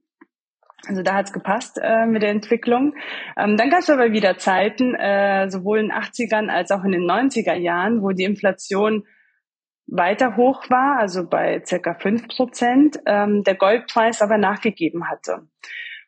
Also 0.88 1.01
da 1.01 1.15
hat's 1.15 1.34
gepasst 1.34 1.80
äh, 1.82 2.06
mit 2.06 2.22
der 2.22 2.30
Entwicklung. 2.30 2.94
Ähm, 3.36 3.58
dann 3.58 3.72
gab 3.72 3.80
es 3.80 3.89
aber 3.89 4.12
wieder 4.12 4.38
Zeiten, 4.38 4.94
äh, 4.94 5.50
sowohl 5.50 5.80
in 5.80 5.88
den 5.88 5.98
80ern 5.98 6.48
als 6.48 6.70
auch 6.70 6.84
in 6.84 6.92
den 6.92 7.10
90er 7.10 7.56
Jahren, 7.56 8.04
wo 8.04 8.12
die 8.12 8.24
Inflation 8.24 9.04
weiter 9.88 10.38
hoch 10.38 10.70
war, 10.70 11.00
also 11.00 11.27
bei 11.27 11.63
circa 11.65 11.96
fünf 11.96 12.27
Prozent, 12.27 13.00
ähm, 13.08 13.44
der 13.44 13.56
Goldpreis 13.56 14.22
aber 14.22 14.38
nachgegeben 14.38 15.10
hatte. 15.10 15.48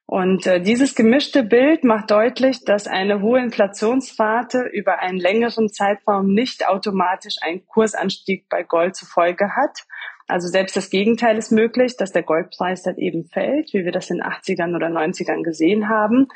Und 0.05 0.45
äh, 0.45 0.61
dieses 0.61 0.93
gemischte 0.93 1.43
Bild 1.43 1.83
macht 1.83 2.11
deutlich, 2.11 2.63
dass 2.63 2.87
eine 2.87 3.21
hohe 3.21 3.39
Inflationsrate 3.39 4.69
über 4.71 4.99
einen 4.99 5.17
längeren 5.17 5.69
Zeitraum 5.69 6.33
nicht 6.33 6.67
automatisch 6.67 7.35
einen 7.41 7.65
Kursanstieg 7.65 8.47
bei 8.47 8.61
Gold 8.61 8.95
zur 8.95 9.09
Folge 9.09 9.55
hat. 9.55 9.85
Also 10.27 10.49
selbst 10.49 10.75
das 10.75 10.89
Gegenteil 10.89 11.37
ist 11.37 11.51
möglich, 11.51 11.95
dass 11.95 12.11
der 12.11 12.23
Goldpreis 12.23 12.83
dann 12.83 12.97
eben 12.97 13.25
fällt, 13.25 13.73
wie 13.73 13.85
wir 13.85 13.93
das 13.93 14.09
in 14.09 14.21
80ern 14.21 14.75
oder 14.75 14.87
90ern 14.87 15.41
gesehen 15.41 15.87
haben. 15.87 16.27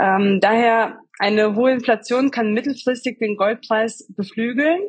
Ähm, 0.00 0.40
daher 0.40 1.00
eine 1.20 1.54
hohe 1.54 1.72
Inflation 1.72 2.30
kann 2.30 2.54
mittelfristig 2.54 3.18
den 3.18 3.36
Goldpreis 3.36 4.10
beflügeln, 4.16 4.80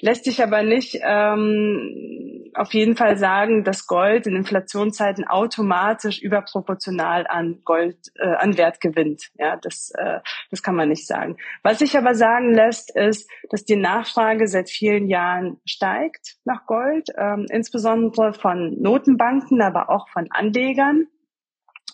lässt 0.00 0.24
sich 0.24 0.40
aber 0.40 0.62
nicht 0.62 1.00
ähm, 1.02 2.48
auf 2.54 2.72
jeden 2.74 2.94
Fall 2.94 3.16
sagen, 3.16 3.64
dass 3.64 3.88
Gold 3.88 4.28
in 4.28 4.36
Inflationszeiten 4.36 5.26
automatisch 5.26 6.22
überproportional 6.22 7.26
an 7.26 7.62
Gold, 7.64 7.96
äh, 8.20 8.28
an 8.28 8.56
Wert 8.56 8.80
gewinnt. 8.80 9.30
Ja, 9.34 9.56
das, 9.56 9.90
äh, 9.98 10.20
das 10.52 10.62
kann 10.62 10.76
man 10.76 10.90
nicht 10.90 11.08
sagen. 11.08 11.36
Was 11.64 11.80
sich 11.80 11.98
aber 11.98 12.14
sagen 12.14 12.54
lässt, 12.54 12.94
ist, 12.94 13.28
dass 13.48 13.64
die 13.64 13.76
Nachfrage 13.76 14.46
seit 14.46 14.70
vielen 14.70 15.08
Jahren 15.08 15.60
steigt 15.64 16.36
nach 16.44 16.66
Gold, 16.66 17.08
ähm, 17.18 17.46
insbesondere 17.50 18.32
von 18.32 18.80
Notenbanken, 18.80 19.60
aber 19.60 19.90
auch 19.90 20.08
von 20.10 20.28
Anlegern. 20.30 21.08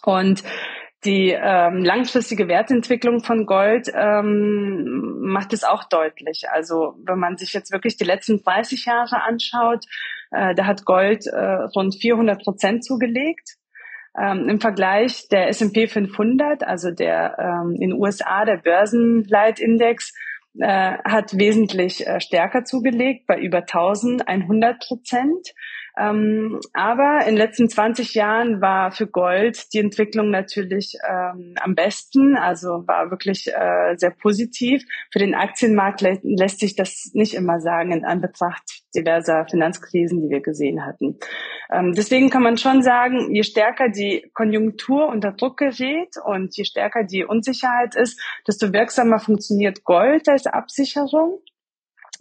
Und 0.05 0.45
die 1.05 1.31
ähm, 1.31 1.85
langfristige 1.85 2.49
Wertentwicklung 2.49 3.23
von 3.23 3.47
Gold 3.47 3.91
ähm, 3.95 5.21
macht 5.21 5.53
es 5.53 5.63
auch 5.63 5.85
deutlich. 5.85 6.45
Also 6.51 6.95
wenn 7.05 7.19
man 7.19 7.37
sich 7.37 7.53
jetzt 7.53 7.71
wirklich 7.71 7.97
die 7.97 8.05
letzten 8.05 8.43
30 8.43 8.87
Jahre 8.87 9.23
anschaut, 9.23 9.85
äh, 10.31 10.55
da 10.55 10.67
hat 10.67 10.85
Gold 10.85 11.27
äh, 11.27 11.39
rund 11.75 11.95
400 11.95 12.43
Prozent 12.43 12.85
zugelegt. 12.85 13.57
Ähm, 14.19 14.49
Im 14.49 14.61
Vergleich 14.61 15.29
der 15.29 15.49
S&P 15.49 15.87
500, 15.87 16.65
also 16.65 16.91
der 16.91 17.37
ähm, 17.39 17.75
in 17.75 17.91
den 17.91 18.01
USA 18.01 18.45
der 18.45 18.57
Börsenleitindex, 18.57 20.15
äh, 20.59 20.97
hat 21.05 21.37
wesentlich 21.39 22.07
äh, 22.07 22.21
stärker 22.21 22.65
zugelegt, 22.65 23.27
bei 23.27 23.39
über 23.39 23.59
1100 23.59 24.81
Prozent. 24.81 25.53
Ähm, 25.99 26.61
aber 26.73 27.21
in 27.21 27.37
den 27.37 27.37
letzten 27.37 27.69
20 27.69 28.15
Jahren 28.15 28.61
war 28.61 28.93
für 28.93 29.07
Gold 29.07 29.73
die 29.73 29.79
Entwicklung 29.79 30.31
natürlich 30.31 30.99
ähm, 31.09 31.55
am 31.61 31.75
besten, 31.75 32.37
also 32.37 32.85
war 32.87 33.11
wirklich 33.11 33.47
äh, 33.49 33.97
sehr 33.97 34.11
positiv. 34.11 34.85
Für 35.11 35.19
den 35.19 35.35
Aktienmarkt 35.35 36.03
lä 36.03 36.19
lässt 36.23 36.61
sich 36.61 36.77
das 36.77 37.11
nicht 37.15 37.35
immer 37.35 37.61
sagen 37.61 37.93
in 37.93 38.05
Anbetracht 38.05 38.83
diverser 38.95 39.47
Finanzkrisen, 39.49 40.23
die 40.23 40.31
wir 40.31 40.41
gesehen 40.41 40.85
hatten. 40.85 41.19
Ähm, 41.71 41.93
deswegen 41.93 42.31
kann 42.31 42.43
man 42.43 42.57
schon 42.57 42.83
sagen, 42.83 43.35
je 43.35 43.43
stärker 43.43 43.89
die 43.89 44.31
Konjunktur 44.35 45.09
unter 45.09 45.33
Druck 45.33 45.59
gerät 45.59 46.15
und 46.25 46.57
je 46.57 46.65
stärker 46.65 47.05
die 47.05 47.25
Unsicherheit 47.25 47.95
ist, 47.95 48.21
desto 48.47 48.73
wirksamer 48.73 49.19
funktioniert 49.19 49.85
Gold 49.85 50.29
als 50.29 50.47
Absicherung 50.47 51.41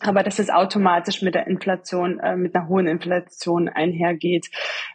aber 0.01 0.23
dass 0.23 0.39
es 0.39 0.49
automatisch 0.49 1.21
mit 1.21 1.35
der 1.35 1.47
Inflation, 1.47 2.19
äh, 2.19 2.35
mit 2.35 2.55
einer 2.55 2.67
hohen 2.67 2.87
Inflation 2.87 3.69
einhergeht, 3.69 4.47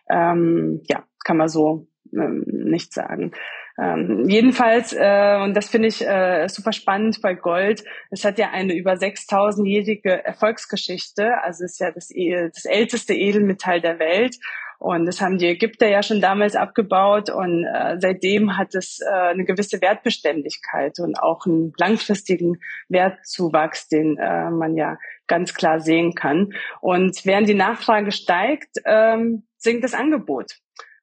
ähm, 0.08 0.82
ja, 0.88 1.04
kann 1.24 1.36
man 1.36 1.48
so 1.48 1.86
ähm, 2.12 2.44
nicht 2.46 2.92
sagen. 2.92 3.32
Ähm, 3.80 4.28
jedenfalls, 4.28 4.92
äh, 4.92 5.38
und 5.42 5.54
das 5.54 5.70
finde 5.70 5.88
ich 5.88 6.06
äh, 6.06 6.48
super 6.48 6.72
spannend 6.72 7.20
bei 7.22 7.34
Gold, 7.34 7.82
es 8.10 8.24
hat 8.24 8.38
ja 8.38 8.50
eine 8.50 8.74
über 8.74 8.92
6000-jährige 8.92 10.24
Erfolgsgeschichte, 10.24 11.38
also 11.42 11.64
es 11.64 11.72
ist 11.72 11.80
ja 11.80 11.90
das, 11.90 12.10
e, 12.10 12.50
das 12.52 12.66
älteste 12.66 13.14
Edelmetall 13.14 13.80
der 13.80 13.98
Welt 13.98 14.36
und 14.80 15.04
das 15.04 15.20
haben 15.20 15.36
die 15.36 15.46
Ägypter 15.46 15.88
ja 15.88 16.02
schon 16.02 16.22
damals 16.22 16.56
abgebaut 16.56 17.28
und 17.28 17.66
äh, 17.66 17.98
seitdem 18.00 18.56
hat 18.56 18.74
es 18.74 19.00
äh, 19.00 19.10
eine 19.10 19.44
gewisse 19.44 19.82
Wertbeständigkeit 19.82 20.98
und 21.00 21.16
auch 21.16 21.44
einen 21.44 21.74
langfristigen 21.76 22.58
Wertzuwachs, 22.88 23.88
den 23.88 24.16
äh, 24.16 24.48
man 24.48 24.76
ja 24.78 24.96
ganz 25.26 25.52
klar 25.52 25.80
sehen 25.80 26.14
kann. 26.14 26.54
Und 26.80 27.26
während 27.26 27.46
die 27.46 27.54
Nachfrage 27.54 28.10
steigt, 28.10 28.78
ähm, 28.86 29.42
sinkt 29.58 29.84
das 29.84 29.92
Angebot. 29.92 30.56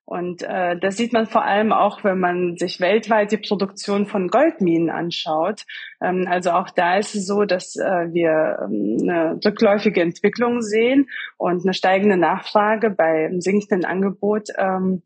Und 0.07 0.41
äh, 0.41 0.79
das 0.79 0.95
sieht 0.95 1.11
man 1.11 1.25
vor 1.25 1.43
allem 1.43 1.73
auch, 1.73 2.05
wenn 2.05 2.17
man 2.17 2.55
sich 2.55 2.79
weltweit 2.79 3.33
die 3.33 3.37
Produktion 3.37 4.05
von 4.05 4.29
Goldminen 4.29 4.89
anschaut. 4.89 5.65
Ähm, 6.01 6.25
also 6.29 6.51
auch 6.51 6.69
da 6.69 6.97
ist 6.97 7.13
es 7.13 7.27
so, 7.27 7.43
dass 7.43 7.75
äh, 7.75 8.13
wir 8.13 8.57
ähm, 8.63 8.99
eine 9.01 9.37
rückläufige 9.43 10.01
Entwicklung 10.01 10.61
sehen 10.61 11.09
und 11.35 11.65
eine 11.65 11.73
steigende 11.73 12.15
Nachfrage 12.15 12.89
bei 12.89 13.29
sinkendem 13.39 13.83
Angebot 13.83 14.47
ähm, 14.57 15.03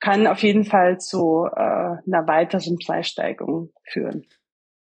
kann 0.00 0.26
auf 0.26 0.42
jeden 0.42 0.64
Fall 0.64 0.98
zu 0.98 1.46
äh, 1.54 1.60
einer 1.60 2.26
weiteren 2.26 2.76
Preissteigerung 2.84 3.70
führen. 3.84 4.26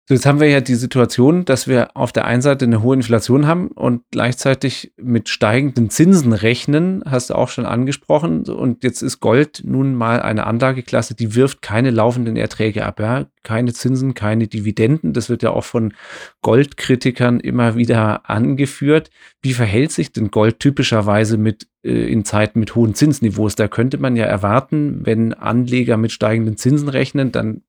So, 0.08 0.14
jetzt 0.14 0.24
haben 0.24 0.38
wir 0.38 0.48
ja 0.48 0.60
die 0.60 0.76
Situation, 0.76 1.44
dass 1.44 1.66
wir 1.66 1.96
auf 1.96 2.12
der 2.12 2.26
einen 2.26 2.40
Seite 2.40 2.64
eine 2.64 2.80
hohe 2.80 2.94
Inflation 2.94 3.48
haben 3.48 3.66
und 3.66 4.02
gleichzeitig 4.12 4.92
mit 4.96 5.28
steigenden 5.28 5.90
Zinsen 5.90 6.32
rechnen, 6.32 7.02
hast 7.04 7.30
du 7.30 7.34
auch 7.34 7.48
schon 7.48 7.66
angesprochen. 7.66 8.44
Und 8.44 8.84
jetzt 8.84 9.02
ist 9.02 9.18
Gold 9.18 9.62
nun 9.64 9.96
mal 9.96 10.22
eine 10.22 10.46
Anlageklasse, 10.46 11.16
die 11.16 11.34
wirft 11.34 11.60
keine 11.60 11.90
laufenden 11.90 12.36
Erträge 12.36 12.86
ab, 12.86 13.00
ja? 13.00 13.26
keine 13.42 13.72
Zinsen, 13.72 14.14
keine 14.14 14.46
Dividenden. 14.46 15.12
Das 15.12 15.28
wird 15.28 15.42
ja 15.42 15.50
auch 15.50 15.64
von 15.64 15.92
Goldkritikern 16.40 17.40
immer 17.40 17.74
wieder 17.74 18.30
angeführt. 18.30 19.10
Wie 19.42 19.54
verhält 19.54 19.90
sich 19.90 20.12
denn 20.12 20.30
Gold 20.30 20.60
typischerweise 20.60 21.36
mit 21.36 21.66
äh, 21.82 22.12
in 22.12 22.24
Zeiten 22.24 22.60
mit 22.60 22.76
hohen 22.76 22.94
Zinsniveaus? 22.94 23.56
Da 23.56 23.66
könnte 23.66 23.98
man 23.98 24.14
ja 24.14 24.26
erwarten, 24.26 25.00
wenn 25.02 25.34
Anleger 25.34 25.96
mit 25.96 26.12
steigenden 26.12 26.56
Zinsen 26.56 26.88
rechnen, 26.88 27.32
dann 27.32 27.62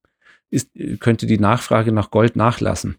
ist, 0.49 0.71
könnte 0.99 1.25
die 1.25 1.39
Nachfrage 1.39 1.91
nach 1.91 2.11
Gold 2.11 2.35
nachlassen. 2.35 2.97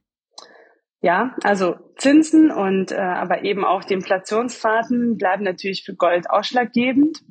Ja, 1.01 1.37
also 1.45 1.77
Zinsen 1.97 2.51
und 2.51 2.91
äh, 2.91 2.97
aber 2.97 3.45
eben 3.45 3.65
auch 3.65 3.85
die 3.85 3.95
Inflationsraten 3.95 5.17
bleiben 5.17 5.45
natürlich 5.45 5.85
für 5.85 5.95
Gold 5.95 6.29
ausschlaggebend. 6.29 7.23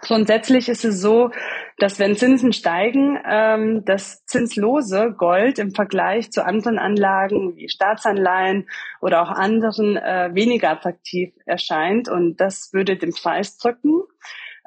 Grundsätzlich 0.00 0.68
ist 0.68 0.84
es 0.84 1.00
so, 1.00 1.30
dass 1.78 2.00
wenn 2.00 2.16
Zinsen 2.16 2.52
steigen, 2.52 3.18
ähm, 3.24 3.84
das 3.84 4.24
zinslose 4.26 5.14
Gold 5.16 5.60
im 5.60 5.72
Vergleich 5.72 6.32
zu 6.32 6.44
anderen 6.44 6.78
Anlagen 6.78 7.54
wie 7.54 7.68
Staatsanleihen 7.68 8.68
oder 9.00 9.22
auch 9.22 9.30
anderen 9.30 9.96
äh, 9.96 10.30
weniger 10.34 10.70
attraktiv 10.70 11.32
erscheint 11.46 12.08
und 12.08 12.40
das 12.40 12.70
würde 12.72 12.96
den 12.96 13.12
Preis 13.12 13.56
drücken. 13.58 14.02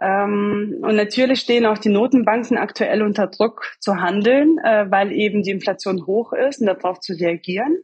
Ähm, 0.01 0.77
und 0.81 0.95
natürlich 0.95 1.41
stehen 1.41 1.65
auch 1.65 1.77
die 1.77 1.89
Notenbanken 1.89 2.57
aktuell 2.57 3.01
unter 3.01 3.27
Druck 3.27 3.75
zu 3.79 3.95
handeln, 3.95 4.57
äh, 4.63 4.89
weil 4.89 5.11
eben 5.11 5.43
die 5.43 5.51
Inflation 5.51 6.05
hoch 6.05 6.31
ist 6.33 6.61
und 6.61 6.67
darauf 6.67 6.99
zu 6.99 7.13
reagieren. 7.13 7.77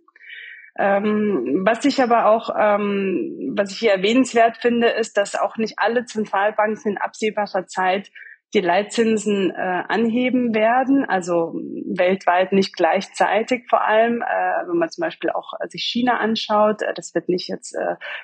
Ähm, 0.77 1.61
was 1.65 1.85
ich 1.85 2.01
aber 2.01 2.27
auch, 2.27 2.49
ähm, 2.57 3.53
was 3.55 3.71
ich 3.71 3.79
hier 3.79 3.91
erwähnenswert 3.91 4.57
finde, 4.57 4.87
ist, 4.87 5.17
dass 5.17 5.35
auch 5.35 5.57
nicht 5.57 5.75
alle 5.77 6.05
Zentralbanken 6.05 6.93
in 6.93 6.97
absehbarer 6.97 7.65
Zeit 7.65 8.11
die 8.53 8.61
Leitzinsen 8.61 9.51
äh, 9.51 9.83
anheben 9.87 10.53
werden, 10.53 11.03
also 11.05 11.53
weltweit 11.53 12.53
nicht 12.53 12.75
gleichzeitig 12.75 13.67
vor 13.69 13.85
allem, 13.85 14.21
äh, 14.21 14.67
wenn 14.67 14.77
man 14.77 14.89
zum 14.89 15.01
Beispiel 15.01 15.29
auch 15.29 15.53
sich 15.69 15.83
China 15.83 16.19
anschaut, 16.19 16.81
das 16.95 17.13
wird 17.13 17.27
nicht 17.27 17.49
jetzt 17.49 17.75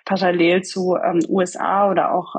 parallel 0.05 0.61
zu 0.61 0.97
USA 1.27 1.89
oder 1.89 2.13
auch 2.13 2.35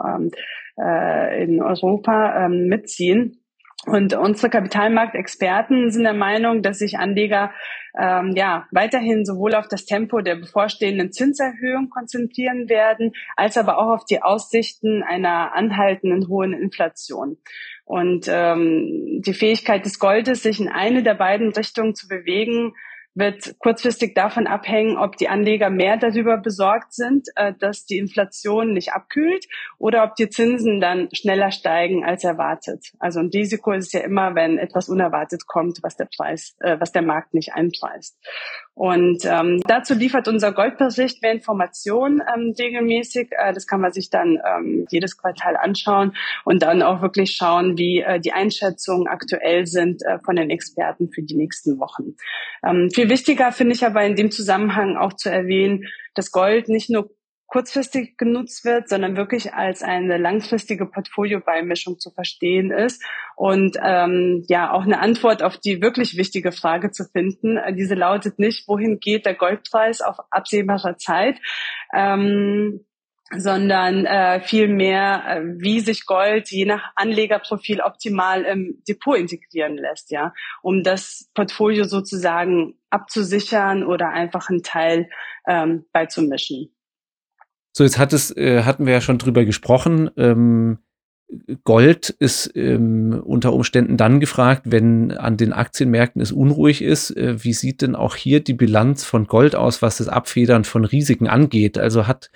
äh, 0.79 1.45
in 1.45 1.63
Europa 1.63 2.47
ähm, 2.47 2.67
mitziehen. 2.69 3.39
Und 3.85 4.15
unsere 4.15 4.49
Kapitalmarktexperten 4.49 5.91
sind 5.91 6.05
der 6.05 6.15
Meinung, 6.15 6.63
dass 6.63 6.79
sich 6.79 6.99
Anleger 6.99 7.51
ähm, 7.99 8.33
ja 8.37 8.69
weiterhin 8.71 9.25
sowohl 9.25 9.57
auf 9.57 9.67
das 9.67 9.85
Tempo 9.87 10.21
der 10.21 10.37
bevorstehenden 10.37 11.11
Zinserhöhung 11.11 11.91
konzentrieren 11.91 12.69
werden, 12.69 13.13
als 13.37 13.57
aber 13.57 13.79
auch 13.79 13.93
auf 13.93 14.05
die 14.05 14.23
Aussichten 14.23 15.03
einer 15.03 15.55
anhaltenden 15.55 16.29
hohen 16.29 16.53
Inflation. 16.53 17.39
Und 17.85 18.29
ähm, 18.29 19.21
die 19.27 19.35
Fähigkeit 19.35 19.85
des 19.85 19.99
Goldes, 19.99 20.45
sich 20.45 20.61
in 20.61 20.69
eine 20.69 21.03
der 21.03 21.15
beiden 21.15 21.53
Richtungen 21.53 21.97
zu 21.97 22.07
bewegen, 22.07 22.75
wird 23.15 23.59
kurzfristig 23.59 24.15
davon 24.15 24.47
abhängen, 24.47 24.97
ob 24.97 25.17
die 25.17 25.29
Anleger 25.29 25.71
mehr 25.71 25.97
darüber 25.97 26.39
besorgt 26.39 26.95
sind, 26.95 27.29
äh, 27.37 27.53
dass 27.59 27.85
die 27.85 27.99
Inflation 27.99 28.73
nicht 28.73 28.93
abkühlt 28.93 29.47
oder 29.79 30.05
ob 30.05 30.15
die 30.17 30.31
Zinsen 30.31 30.81
dann 30.81 31.09
schneller 31.13 31.51
steigen 31.51 32.05
als 32.05 32.25
erwartet. 32.25 32.87
Also 32.99 33.21
ein 33.21 33.31
Risiko 33.33 33.73
ist 33.73 33.93
ja 33.93 34.01
immer, 34.01 34.35
wenn 34.35 34.59
etwas 34.59 34.89
unerwartet 34.89 35.47
kommt, 35.47 35.79
was 35.83 35.97
der 35.97 36.09
Preis, 36.17 36.55
äh, 36.61 36.79
was 36.81 36.93
der 36.93 37.03
Markt 37.03 37.35
nicht 37.35 37.53
einpreist. 37.53 38.19
Und 38.75 39.27
ähm, 39.27 39.61
dazu 39.67 39.93
liefert 39.93 40.29
unser 40.29 40.53
Goldbericht 40.53 41.21
mehr 41.23 41.33
Informationen 41.33 42.23
ähm, 42.35 42.55
regelmäßig. 42.59 43.29
Äh, 43.33 43.53
das 43.53 43.67
kann 43.67 43.83
man 43.83 43.93
sich 43.93 44.09
dann 44.09 44.39
ähm, 44.45 44.87
jedes 44.91 45.19
Quartal 45.19 45.57
anschauen 45.57 46.17
und 46.45 46.63
dann 46.63 46.83
auch 46.83 47.03
wirklich 47.03 47.33
schauen, 47.37 47.77
wie 47.77 48.01
äh, 48.01 48.19
die 48.19 48.33
Einschätzungen 48.33 49.09
aktuell 49.09 49.67
sind 49.67 50.03
äh, 50.03 50.19
von 50.25 50.37
den 50.37 50.49
Experten 50.49 51.11
für 51.11 51.23
die 51.23 51.37
nächsten 51.37 51.79
Wochen. 51.79 52.17
Ähm, 52.65 52.89
viel 52.91 53.11
wichtiger 53.11 53.53
finde 53.53 53.75
ich 53.75 53.85
aber 53.85 54.05
in 54.05 54.17
dem 54.17 54.31
Zusammenhang 54.31 54.97
auch 54.97 55.13
zu 55.13 55.31
erwähnen, 55.31 55.85
dass 56.15 56.33
Gold 56.33 56.69
nicht 56.69 56.89
nur 56.89 57.11
kurzfristig 57.53 58.17
genutzt 58.17 58.65
wird, 58.65 58.89
sondern 58.89 59.15
wirklich 59.15 59.53
als 59.53 59.83
eine 59.83 60.17
langfristige 60.17 60.87
Portfoliobeimischung 60.87 61.99
zu 61.99 62.11
verstehen 62.11 62.71
ist 62.71 63.05
und 63.37 63.77
ähm, 63.83 64.43
ja 64.49 64.73
auch 64.73 64.85
eine 64.85 65.01
Antwort 65.01 65.43
auf 65.43 65.59
die 65.59 65.83
wirklich 65.83 66.17
wichtige 66.17 66.51
Frage 66.51 66.93
zu 66.93 67.05
finden. 67.05 67.59
Diese 67.77 67.95
lautet 67.95 68.39
nicht, 68.39 68.67
wohin 68.69 69.01
geht 69.01 69.27
der 69.27 69.35
Goldpreis 69.35 70.01
auf 70.01 70.17
absehbarer 70.31 70.97
Zeit, 70.97 71.41
ähm, 71.93 72.87
sondern 73.37 74.07
äh, 74.07 74.41
vielmehr, 74.41 75.23
äh, 75.27 75.43
wie 75.59 75.81
sich 75.81 76.07
Gold 76.07 76.51
je 76.51 76.65
nach 76.65 76.93
Anlegerprofil 76.97 77.83
optimal 77.83 78.45
im 78.45 78.83
Depot 78.89 79.19
integrieren 79.19 79.77
lässt, 79.77 80.11
ja, 80.11 80.33
um 80.63 80.83
das 80.83 81.31
Portfolio 81.35 81.85
sozusagen 81.85 82.79
abzusichern 82.89 83.85
oder 83.85 84.09
einfach 84.09 84.49
einen 84.49 84.63
Teil 84.63 85.11
ähm, 85.47 85.85
beizumischen. 85.93 86.75
So, 87.73 87.85
jetzt 87.85 87.99
hat 87.99 88.13
es, 88.13 88.37
äh, 88.37 88.63
hatten 88.63 88.87
wir 88.87 88.93
ja 88.93 89.01
schon 89.01 89.19
drüber 89.19 89.45
gesprochen. 89.45 90.11
Ähm, 90.17 90.79
Gold 91.65 92.11
ist 92.11 92.53
ähm, 92.55 93.23
unter 93.25 93.55
Umständen 93.55 93.97
dann 93.97 94.21
gefragt, 94.21 94.65
wenn 94.67 95.13
an 95.13 95.39
den 95.39 95.55
Aktienmärkten 95.55 96.21
es 96.21 96.31
unruhig 96.31 96.83
ist. 96.83 97.17
Äh, 97.17 97.43
wie 97.43 97.55
sieht 97.55 97.81
denn 97.81 97.97
auch 97.97 98.17
hier 98.17 98.41
die 98.41 98.53
Bilanz 98.53 99.05
von 99.05 99.27
Gold 99.27 99.55
aus, 99.55 99.81
was 99.81 99.97
das 99.97 100.09
Abfedern 100.09 100.65
von 100.65 100.85
Risiken 100.85 101.29
angeht? 101.29 101.79
Also 101.79 102.07
hat 102.07 102.31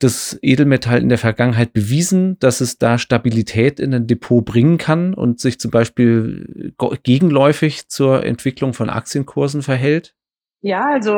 das 0.00 0.38
Edelmetall 0.42 1.00
in 1.00 1.10
der 1.10 1.18
Vergangenheit 1.18 1.72
bewiesen, 1.72 2.38
dass 2.40 2.60
es 2.60 2.78
da 2.78 2.98
Stabilität 2.98 3.78
in 3.78 3.94
ein 3.94 4.06
Depot 4.06 4.44
bringen 4.44 4.78
kann 4.78 5.14
und 5.14 5.40
sich 5.40 5.60
zum 5.60 5.70
Beispiel 5.70 6.72
gegenläufig 7.02 7.88
zur 7.88 8.24
Entwicklung 8.24 8.72
von 8.72 8.88
Aktienkursen 8.88 9.62
verhält? 9.62 10.14
Ja, 10.62 10.86
also 10.90 11.12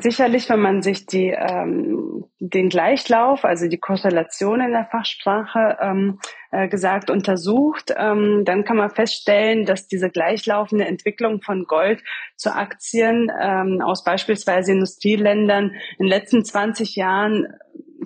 sicherlich, 0.00 0.48
wenn 0.48 0.60
man 0.60 0.82
sich 0.82 1.06
die, 1.06 1.28
ähm, 1.28 2.24
den 2.38 2.68
Gleichlauf, 2.68 3.44
also 3.44 3.68
die 3.68 3.78
Korrelation 3.78 4.60
in 4.60 4.72
der 4.72 4.88
Fachsprache 4.90 5.78
ähm, 5.80 6.18
äh, 6.50 6.68
gesagt 6.68 7.10
untersucht, 7.10 7.92
ähm, 7.96 8.42
dann 8.44 8.64
kann 8.64 8.76
man 8.76 8.90
feststellen, 8.90 9.64
dass 9.64 9.88
diese 9.88 10.10
gleichlaufende 10.10 10.86
Entwicklung 10.86 11.42
von 11.42 11.64
Gold 11.64 12.02
zu 12.36 12.54
Aktien 12.54 13.30
ähm, 13.40 13.80
aus 13.82 14.04
beispielsweise 14.04 14.72
Industrieländern 14.72 15.72
in 15.98 16.06
den 16.06 16.08
letzten 16.08 16.44
20 16.44 16.96
Jahren 16.96 17.46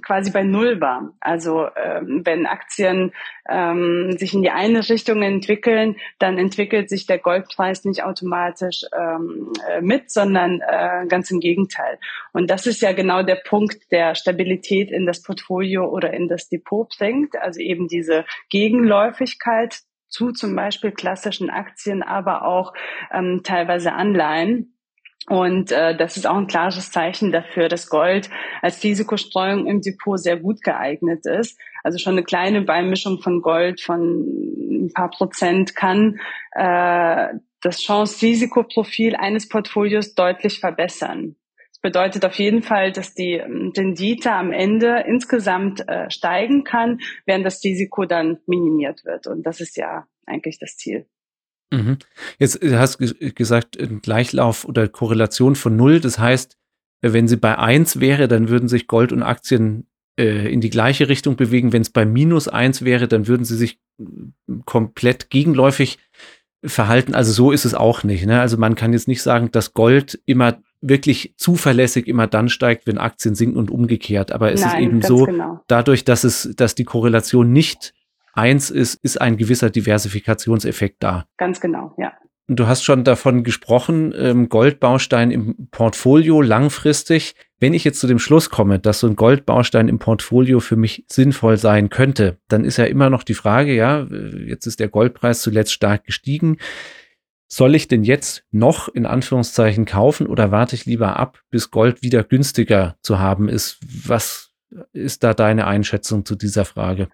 quasi 0.02 0.30
bei 0.30 0.42
Null 0.42 0.80
war. 0.80 1.12
Also 1.20 1.68
ähm, 1.76 2.22
wenn 2.24 2.46
Aktien 2.46 3.12
ähm, 3.48 4.16
sich 4.18 4.34
in 4.34 4.42
die 4.42 4.50
eine 4.50 4.88
Richtung 4.88 5.22
entwickeln, 5.22 5.96
dann 6.18 6.38
entwickelt 6.38 6.88
sich 6.88 7.06
der 7.06 7.18
Goldpreis 7.18 7.84
nicht 7.84 8.04
automatisch 8.04 8.84
ähm, 8.96 9.52
äh, 9.68 9.80
mit, 9.80 10.10
sondern 10.10 10.60
äh, 10.60 11.06
ganz 11.08 11.30
im 11.30 11.40
Gegenteil. 11.40 11.98
Und 12.32 12.50
das 12.50 12.66
ist 12.66 12.82
ja 12.82 12.92
genau 12.92 13.22
der 13.22 13.40
Punkt, 13.44 13.90
der 13.90 14.14
Stabilität 14.14 14.90
in 14.90 15.06
das 15.06 15.22
Portfolio 15.22 15.88
oder 15.88 16.12
in 16.12 16.28
das 16.28 16.48
Depot 16.48 16.88
bringt. 16.98 17.36
Also 17.36 17.60
eben 17.60 17.88
diese 17.88 18.24
Gegenläufigkeit 18.48 19.80
zu 20.10 20.32
zum 20.32 20.54
Beispiel 20.56 20.90
klassischen 20.90 21.50
Aktien, 21.50 22.02
aber 22.02 22.44
auch 22.44 22.74
ähm, 23.12 23.42
teilweise 23.44 23.92
Anleihen. 23.92 24.74
Und 25.28 25.70
äh, 25.70 25.96
das 25.96 26.16
ist 26.16 26.26
auch 26.26 26.36
ein 26.36 26.46
klares 26.46 26.90
Zeichen 26.90 27.30
dafür, 27.30 27.68
dass 27.68 27.88
Gold 27.88 28.30
als 28.62 28.82
Risikostreuung 28.82 29.66
im 29.66 29.80
Depot 29.80 30.18
sehr 30.18 30.36
gut 30.38 30.62
geeignet 30.62 31.26
ist. 31.26 31.60
Also 31.84 31.98
schon 31.98 32.14
eine 32.14 32.24
kleine 32.24 32.62
Beimischung 32.62 33.20
von 33.20 33.42
Gold 33.42 33.80
von 33.80 34.86
ein 34.86 34.92
paar 34.92 35.10
Prozent 35.10 35.76
kann 35.76 36.18
äh, 36.52 37.28
das 37.60 37.78
Chance-Risikoprofil 37.82 39.14
eines 39.16 39.48
Portfolios 39.48 40.14
deutlich 40.14 40.60
verbessern. 40.60 41.36
Das 41.68 41.80
bedeutet 41.80 42.24
auf 42.24 42.34
jeden 42.36 42.62
Fall, 42.62 42.90
dass 42.90 43.14
die 43.14 43.34
ähm, 43.34 43.72
Rendite 43.76 44.32
am 44.32 44.52
Ende 44.52 45.04
insgesamt 45.06 45.86
äh, 45.86 46.10
steigen 46.10 46.64
kann, 46.64 47.00
während 47.26 47.44
das 47.44 47.62
Risiko 47.62 48.06
dann 48.06 48.38
minimiert 48.46 49.04
wird. 49.04 49.26
Und 49.26 49.44
das 49.44 49.60
ist 49.60 49.76
ja 49.76 50.06
eigentlich 50.26 50.58
das 50.58 50.76
Ziel. 50.76 51.06
Mhm. 51.70 51.98
Jetzt 52.38 52.62
äh, 52.62 52.76
hast 52.76 53.00
du 53.00 53.14
gesagt, 53.32 53.78
Gleichlauf 54.02 54.64
oder 54.64 54.88
Korrelation 54.88 55.54
von 55.54 55.76
null. 55.76 56.00
Das 56.00 56.18
heißt, 56.18 56.56
äh, 57.02 57.12
wenn 57.12 57.28
sie 57.28 57.36
bei 57.36 57.58
eins 57.58 58.00
wäre, 58.00 58.28
dann 58.28 58.48
würden 58.48 58.68
sich 58.68 58.86
Gold 58.86 59.12
und 59.12 59.22
Aktien 59.22 59.86
äh, 60.18 60.52
in 60.52 60.60
die 60.60 60.70
gleiche 60.70 61.08
Richtung 61.08 61.36
bewegen. 61.36 61.72
Wenn 61.72 61.82
es 61.82 61.90
bei 61.90 62.04
minus 62.04 62.48
eins 62.48 62.84
wäre, 62.84 63.08
dann 63.08 63.26
würden 63.26 63.44
sie 63.44 63.56
sich 63.56 63.78
äh, 63.98 64.04
komplett 64.64 65.30
gegenläufig 65.30 65.98
verhalten. 66.64 67.14
Also 67.14 67.32
so 67.32 67.52
ist 67.52 67.64
es 67.64 67.74
auch 67.74 68.04
nicht. 68.04 68.26
Ne? 68.26 68.40
Also 68.40 68.56
man 68.58 68.74
kann 68.74 68.92
jetzt 68.92 69.08
nicht 69.08 69.22
sagen, 69.22 69.50
dass 69.50 69.72
Gold 69.72 70.20
immer 70.26 70.60
wirklich 70.82 71.34
zuverlässig 71.36 72.06
immer 72.06 72.26
dann 72.26 72.48
steigt, 72.48 72.86
wenn 72.86 72.98
Aktien 72.98 73.34
sinken 73.34 73.56
und 73.56 73.70
umgekehrt. 73.70 74.32
Aber 74.32 74.52
es 74.52 74.60
Nein, 74.62 74.70
ist 74.70 74.86
eben 74.86 75.02
so, 75.02 75.24
genau. 75.24 75.60
dadurch, 75.68 76.04
dass 76.04 76.24
es, 76.24 76.50
dass 76.56 76.74
die 76.74 76.84
Korrelation 76.84 77.52
nicht 77.52 77.94
eins 78.32 78.70
ist, 78.70 78.94
ist 79.02 79.20
ein 79.20 79.36
gewisser 79.36 79.70
Diversifikationseffekt 79.70 81.02
da. 81.02 81.26
Ganz 81.36 81.60
genau, 81.60 81.94
ja. 81.98 82.12
Du 82.52 82.66
hast 82.66 82.82
schon 82.82 83.04
davon 83.04 83.44
gesprochen, 83.44 84.12
ähm, 84.16 84.48
Goldbaustein 84.48 85.30
im 85.30 85.68
Portfolio 85.70 86.42
langfristig. 86.42 87.36
Wenn 87.60 87.74
ich 87.74 87.84
jetzt 87.84 88.00
zu 88.00 88.08
dem 88.08 88.18
Schluss 88.18 88.50
komme, 88.50 88.80
dass 88.80 88.98
so 88.98 89.06
ein 89.06 89.14
Goldbaustein 89.14 89.86
im 89.86 90.00
Portfolio 90.00 90.58
für 90.58 90.74
mich 90.74 91.04
sinnvoll 91.06 91.58
sein 91.58 91.90
könnte, 91.90 92.38
dann 92.48 92.64
ist 92.64 92.76
ja 92.76 92.86
immer 92.86 93.08
noch 93.08 93.22
die 93.22 93.34
Frage, 93.34 93.72
ja, 93.72 94.04
jetzt 94.44 94.66
ist 94.66 94.80
der 94.80 94.88
Goldpreis 94.88 95.42
zuletzt 95.42 95.72
stark 95.72 96.02
gestiegen. 96.02 96.56
Soll 97.46 97.76
ich 97.76 97.86
denn 97.86 98.02
jetzt 98.02 98.42
noch 98.50 98.88
in 98.88 99.06
Anführungszeichen 99.06 99.84
kaufen 99.84 100.26
oder 100.26 100.50
warte 100.50 100.74
ich 100.74 100.86
lieber 100.86 101.20
ab, 101.20 101.42
bis 101.50 101.70
Gold 101.70 102.02
wieder 102.02 102.24
günstiger 102.24 102.96
zu 103.00 103.20
haben 103.20 103.48
ist? 103.48 103.78
Was 104.06 104.50
ist 104.92 105.22
da 105.22 105.34
deine 105.34 105.68
Einschätzung 105.68 106.24
zu 106.24 106.34
dieser 106.34 106.64
Frage? 106.64 107.10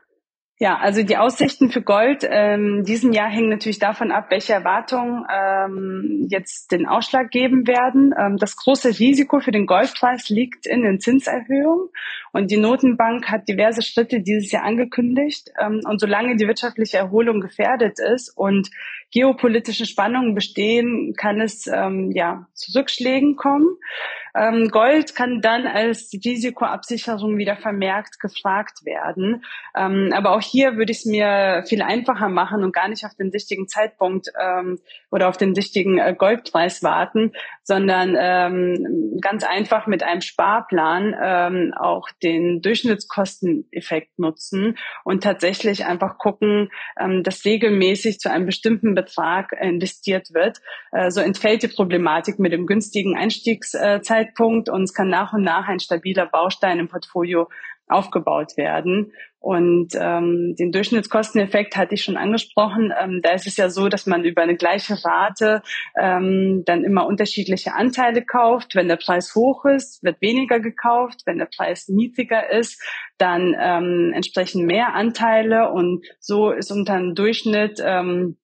Ja, 0.59 0.79
also 0.79 1.03
die 1.03 1.19
Aussichten 1.19 1.69
für 1.71 1.83
Gold 1.83 2.27
ähm, 2.27 2.83
diesen 2.83 3.13
Jahr 3.13 3.29
hängen 3.29 3.51
natürlich 3.51 3.79
davon 3.79 4.11
ab, 4.11 4.31
welche 4.31 4.55
Erwartungen 4.55 5.23
ähm, 5.31 6.29
jetzt 6.31 6.73
den 6.73 6.87
Ausschlag 6.87 7.31
geben 7.31 7.67
werden. 7.67 8.15
Ähm, 8.19 8.39
das 8.39 8.57
große 8.57 8.99
Risiko 8.99 9.41
für 9.41 9.51
den 9.51 9.67
Goldpreis 9.67 10.31
liegt 10.31 10.67
in 10.67 10.81
den 10.81 10.99
Zinserhöhungen 10.99 11.91
und 12.33 12.51
die 12.51 12.57
Notenbank 12.57 13.31
hat 13.31 13.49
diverse 13.49 13.83
Schritte 13.83 14.21
dieses 14.21 14.51
Jahr 14.51 14.65
angekündigt. 14.65 15.51
Ähm, 15.61 15.83
und 15.85 16.01
solange 16.01 16.37
die 16.37 16.47
wirtschaftliche 16.47 16.97
Erholung 16.97 17.43
gefährdet 17.43 17.99
ist 17.99 18.33
und 18.35 18.71
geopolitische 19.13 19.85
Spannungen 19.85 20.35
bestehen, 20.35 21.13
kann 21.19 21.39
es 21.39 21.67
ähm, 21.67 22.13
ja 22.13 22.47
zu 22.55 22.79
Rückschlägen 22.79 23.37
kommen. 23.37 23.77
Ähm, 24.37 24.69
Gold 24.69 25.15
kann 25.15 25.41
dann 25.41 25.67
als 25.67 26.11
Risikoabsicherung 26.13 27.39
wieder 27.39 27.57
vermerkt 27.57 28.21
gefragt 28.21 28.85
werden. 28.85 29.45
Ähm, 29.75 30.13
aber 30.15 30.33
auch 30.33 30.43
hier 30.43 30.77
würde 30.77 30.93
ich 30.93 30.99
es 30.99 31.05
mir 31.07 31.65
viel 31.67 31.83
einfacher 31.83 32.29
machen 32.29 32.63
und 32.63 32.75
gar 32.75 32.89
nicht 32.89 33.05
auf 33.07 33.15
den 33.15 33.31
richtigen 33.31 33.67
Zeitpunkt 33.67 34.29
ähm, 34.39 34.79
oder 35.11 35.29
auf 35.29 35.37
den 35.37 35.55
richtigen 35.55 35.99
äh, 35.99 36.15
Goldpreis 36.17 36.83
warten, 36.83 37.33
sondern 37.67 38.17
ähm, 38.19 39.19
ganz 39.21 39.45
einfach 39.45 39.87
mit 39.87 40.03
einem 40.03 40.21
Sparplan 40.21 41.15
ähm, 41.21 41.75
auch 41.77 42.09
den 42.23 42.63
Durchschnittskosteneffekt 42.63 44.19
nutzen 44.19 44.79
und 45.05 45.23
tatsächlich 45.23 45.85
einfach 45.85 46.19
gucken, 46.19 46.71
ähm, 46.99 47.23
dass 47.23 47.45
regelmäßig 47.45 48.19
zu 48.19 48.31
einem 48.31 48.47
bestimmten 48.47 48.95
Betrag 48.95 49.53
investiert 49.61 50.33
wird. 50.33 50.59
Äh, 50.93 51.11
so 51.11 51.21
entfällt 51.21 51.63
die 51.63 51.69
Problematik 51.69 52.39
mit 52.39 52.53
dem 52.53 52.67
günstigen 52.67 53.17
Einstiegszeitpunkt 53.17 54.07
Zeitpunkt 54.07 54.69
und 54.69 54.83
es 54.83 54.95
kann 54.95 55.09
nach 55.09 55.33
und 55.33 55.43
nach 55.43 55.69
ein 55.69 55.81
stabiler 55.81 56.27
Baustein 56.27 56.79
im 56.79 56.89
Portfolio 56.89 57.49
aufgebaut 57.89 58.57
werden. 58.57 59.13
Und 59.47 59.91
ähm, 59.95 60.57
den 60.59 60.73
Durchschnittskosteneffekt 60.73 61.77
hatte 61.77 61.95
ich 61.95 62.03
schon 62.03 62.17
angesprochen. 62.17 62.93
Ähm, 63.01 63.21
da 63.23 63.31
ist 63.31 63.47
es 63.47 63.57
ja 63.57 63.71
so, 63.71 63.89
dass 63.89 64.05
man 64.05 64.25
über 64.25 64.43
eine 64.43 64.57
gleiche 64.57 64.99
Rate 65.05 65.63
ähm, 65.97 66.65
dann 66.67 66.83
immer 66.83 67.07
unterschiedliche 67.07 67.73
Anteile 67.73 68.25
kauft. 68.25 68.75
Wenn 68.75 68.89
der 68.89 68.97
Preis 68.97 69.37
hoch 69.37 69.65
ist, 69.65 70.03
wird 70.03 70.21
weniger 70.21 70.59
gekauft. 70.59 71.21
Wenn 71.27 71.39
der 71.39 71.47
Preis 71.47 71.87
niedriger 71.87 72.51
ist, 72.51 72.83
dann 73.19 73.55
ähm, 73.57 74.11
entsprechend 74.17 74.67
mehr 74.67 74.95
Anteile. 74.95 75.71
Und 75.71 76.05
so 76.19 76.51
ist 76.51 76.73
unter 76.73 76.95
einem 76.95 77.15
Durchschnitt 77.15 77.81
ähm, 77.81 78.39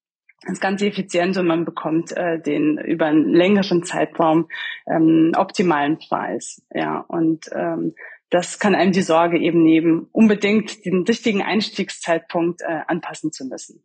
ist 0.47 0.61
ganz 0.61 0.83
effizient 0.83 1.37
und 1.37 1.47
man 1.47 1.65
bekommt 1.65 2.17
äh, 2.17 2.41
den 2.41 2.79
über 2.79 3.07
einen 3.07 3.29
längeren 3.29 3.83
Zeitraum 3.83 4.49
ähm, 4.87 5.33
optimalen 5.37 5.99
Preis. 5.99 6.63
Ja, 6.73 7.05
und 7.09 7.51
ähm, 7.53 7.95
das 8.33 8.59
kann 8.59 8.75
einem 8.75 8.93
die 8.93 9.03
Sorge 9.03 9.39
eben 9.39 9.63
nehmen, 9.63 10.09
unbedingt 10.11 10.87
den 10.87 11.03
richtigen 11.03 11.43
Einstiegszeitpunkt 11.43 12.63
äh, 12.63 12.81
anpassen 12.87 13.31
zu 13.31 13.45
müssen. 13.45 13.85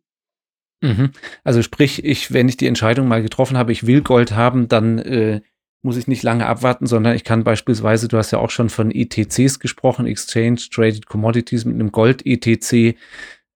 Mhm. 0.80 1.10
Also 1.44 1.60
sprich, 1.62 2.02
ich, 2.02 2.32
wenn 2.32 2.48
ich 2.48 2.56
die 2.56 2.66
Entscheidung 2.66 3.08
mal 3.08 3.22
getroffen 3.22 3.58
habe, 3.58 3.72
ich 3.72 3.86
will 3.86 4.00
Gold 4.00 4.32
haben, 4.32 4.66
dann 4.66 4.98
äh, 4.98 5.42
muss 5.82 5.98
ich 5.98 6.08
nicht 6.08 6.22
lange 6.22 6.46
abwarten, 6.46 6.86
sondern 6.86 7.14
ich 7.14 7.24
kann 7.24 7.44
beispielsweise, 7.44 8.08
du 8.08 8.16
hast 8.16 8.30
ja 8.30 8.38
auch 8.38 8.50
schon 8.50 8.70
von 8.70 8.90
ETCs 8.90 9.60
gesprochen, 9.60 10.06
Exchange 10.06 10.60
Traded 10.72 11.06
Commodities 11.06 11.66
mit 11.66 11.74
einem 11.74 11.92
Gold-ETC 11.92 12.96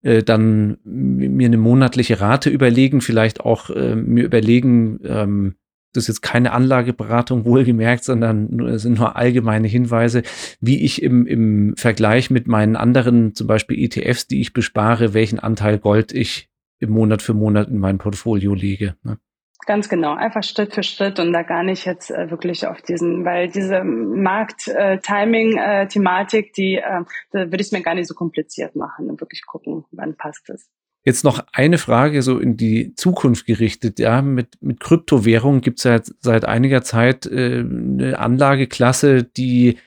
äh, 0.03 0.23
dann 0.23 0.79
mir 0.85 1.47
eine 1.47 1.57
monatliche 1.57 2.21
Rate 2.21 2.51
überlegen, 2.51 3.01
vielleicht 3.01 3.41
auch 3.41 3.71
äh, 3.71 3.95
mir 3.97 4.25
überlegen, 4.25 5.01
ähm, 5.05 5.55
das 5.93 6.05
ist 6.05 6.09
jetzt 6.09 6.23
keine 6.23 6.53
Anlageberatung 6.53 7.45
wohlgemerkt, 7.45 8.05
sondern 8.05 8.79
sind 8.79 8.99
nur 8.99 9.17
allgemeine 9.17 9.69
Hinweise, 9.69 10.23
wie 10.61 10.85
ich 10.85 11.03
im, 11.03 11.27
im 11.27 11.77
Vergleich 11.77 12.31
mit 12.31 12.47
meinen 12.47 12.77
anderen, 12.77 13.35
zum 13.35 13.47
Beispiel 13.47 13.79
ETFs, 13.79 14.27
die 14.27 14.41
ich 14.41 14.53
bespare, 14.53 15.15
welchen 15.15 15.39
Anteil 15.39 15.79
Gold 15.79 16.13
ich 16.13 16.49
im 16.79 16.91
Monat 16.91 17.23
für 17.23 17.35
Monat 17.35 17.69
in 17.69 17.79
mein 17.79 17.99
Portfolio 17.99 18.55
lege. 18.55 18.97
Ne? 19.05 19.19
Ganz 19.65 19.89
genau, 19.89 20.15
einfach 20.15 20.43
Schritt 20.43 20.75
für 20.75 20.83
Schritt 20.83 21.21
und 21.21 21.33
da 21.33 21.43
gar 21.43 21.63
nicht 21.63 21.85
jetzt 21.85 22.11
äh, 22.11 22.33
wirklich 22.33 22.67
auf 22.67 22.83
diesen, 22.83 23.25
weil 23.25 23.49
diese 23.49 23.85
Markt-Timing-Thematik, 23.85 26.47
äh, 26.47 26.53
die, 26.57 26.79
äh, 26.79 27.05
da 27.31 27.39
würde 27.39 27.57
ich 27.57 27.69
es 27.69 27.73
mir 27.73 27.83
gar 27.83 27.95
nicht 27.95 28.09
so 28.09 28.15
kompliziert 28.15 28.75
machen 28.75 29.09
und 29.09 29.21
wirklich 29.21 29.47
gucken, 29.47 29.85
wann 29.93 30.17
passt 30.17 30.51
es. 30.51 30.69
Jetzt 31.05 31.25
noch 31.25 31.45
eine 31.53 31.79
Frage 31.79 32.23
so 32.23 32.39
in 32.39 32.57
die 32.57 32.95
Zukunft 32.95 33.47
gerichtet. 33.47 33.99
Ja, 33.99 34.23
mit, 34.23 34.59
mit 34.61 34.79
Kryptowährungen 34.79 35.61
gibt 35.61 35.79
es 35.79 35.85
ja 35.85 36.01
seit 36.21 36.45
einiger 36.45 36.83
Zeit 36.83 37.27
äh, 37.27 37.61
eine 37.61 38.19
Anlageklasse, 38.19 39.25
die 39.25 39.79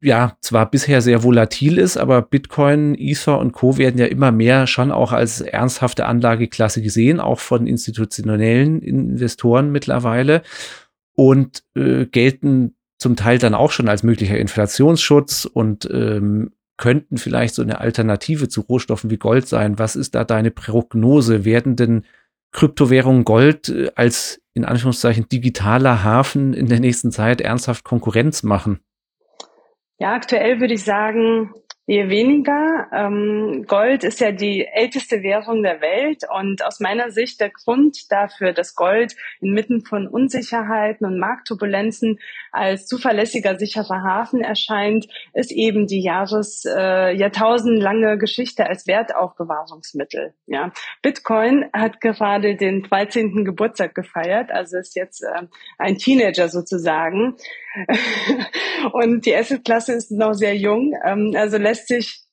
ja 0.00 0.36
zwar 0.40 0.70
bisher 0.70 1.02
sehr 1.02 1.22
volatil 1.22 1.78
ist, 1.78 1.96
aber 1.96 2.22
Bitcoin, 2.22 2.94
Ether 2.94 3.38
und 3.38 3.52
Co. 3.52 3.76
werden 3.76 3.98
ja 3.98 4.06
immer 4.06 4.32
mehr 4.32 4.66
schon 4.66 4.92
auch 4.92 5.12
als 5.12 5.40
ernsthafte 5.40 6.06
Anlageklasse 6.06 6.80
gesehen, 6.80 7.20
auch 7.20 7.40
von 7.40 7.66
institutionellen 7.66 8.80
Investoren 8.80 9.70
mittlerweile 9.72 10.42
und 11.14 11.64
äh, 11.74 12.06
gelten 12.06 12.76
zum 12.98 13.16
Teil 13.16 13.38
dann 13.38 13.54
auch 13.54 13.72
schon 13.72 13.88
als 13.88 14.02
möglicher 14.02 14.38
Inflationsschutz 14.38 15.44
und 15.44 15.88
ähm, 15.92 16.52
könnten 16.80 17.18
vielleicht 17.18 17.54
so 17.54 17.62
eine 17.62 17.78
Alternative 17.78 18.48
zu 18.48 18.62
Rohstoffen 18.62 19.10
wie 19.10 19.18
Gold 19.18 19.46
sein. 19.46 19.78
Was 19.78 19.96
ist 19.96 20.14
da 20.14 20.24
deine 20.24 20.50
Prognose? 20.50 21.44
Werden 21.44 21.76
denn 21.76 22.06
Kryptowährungen 22.52 23.24
Gold 23.24 23.68
äh, 23.68 23.90
als 23.94 24.40
in 24.54 24.64
Anführungszeichen 24.64 25.28
digitaler 25.28 26.02
Hafen 26.02 26.54
in 26.54 26.68
der 26.68 26.80
nächsten 26.80 27.12
Zeit 27.12 27.42
ernsthaft 27.42 27.84
Konkurrenz 27.84 28.42
machen? 28.42 28.80
Ja, 29.98 30.14
aktuell 30.14 30.58
würde 30.58 30.74
ich 30.74 30.82
sagen, 30.82 31.52
Eher 31.90 32.08
weniger. 32.08 32.86
Ähm, 32.92 33.64
Gold 33.66 34.04
ist 34.04 34.20
ja 34.20 34.30
die 34.30 34.64
älteste 34.64 35.24
Währung 35.24 35.64
der 35.64 35.80
Welt 35.80 36.22
und 36.32 36.64
aus 36.64 36.78
meiner 36.78 37.10
Sicht 37.10 37.40
der 37.40 37.50
Grund 37.50 38.12
dafür, 38.12 38.52
dass 38.52 38.76
Gold 38.76 39.16
inmitten 39.40 39.84
von 39.84 40.06
Unsicherheiten 40.06 41.04
und 41.04 41.18
Marktturbulenzen 41.18 42.20
als 42.52 42.86
zuverlässiger, 42.86 43.58
sicherer 43.58 44.02
Hafen 44.02 44.40
erscheint, 44.42 45.06
ist 45.32 45.52
eben 45.52 45.86
die 45.86 46.02
Jahres, 46.02 46.64
äh, 46.64 47.14
jahrtausendlange 47.16 48.18
Geschichte 48.18 48.66
als 48.66 48.86
Wertaufbewahrungsmittel. 48.86 50.34
Ja. 50.46 50.72
Bitcoin 51.02 51.66
hat 51.72 52.00
gerade 52.00 52.56
den 52.56 52.82
13. 52.82 53.44
Geburtstag 53.44 53.94
gefeiert, 53.94 54.50
also 54.50 54.78
ist 54.78 54.96
jetzt 54.96 55.22
äh, 55.22 55.46
ein 55.78 55.96
Teenager 55.96 56.48
sozusagen. 56.48 57.36
und 58.92 59.26
die 59.26 59.34
Asset-Klasse 59.34 59.92
ist 59.92 60.10
noch 60.10 60.34
sehr 60.34 60.56
jung, 60.56 60.94
ähm, 61.04 61.32
also 61.36 61.56
lässt 61.56 61.88
sich 61.88 62.24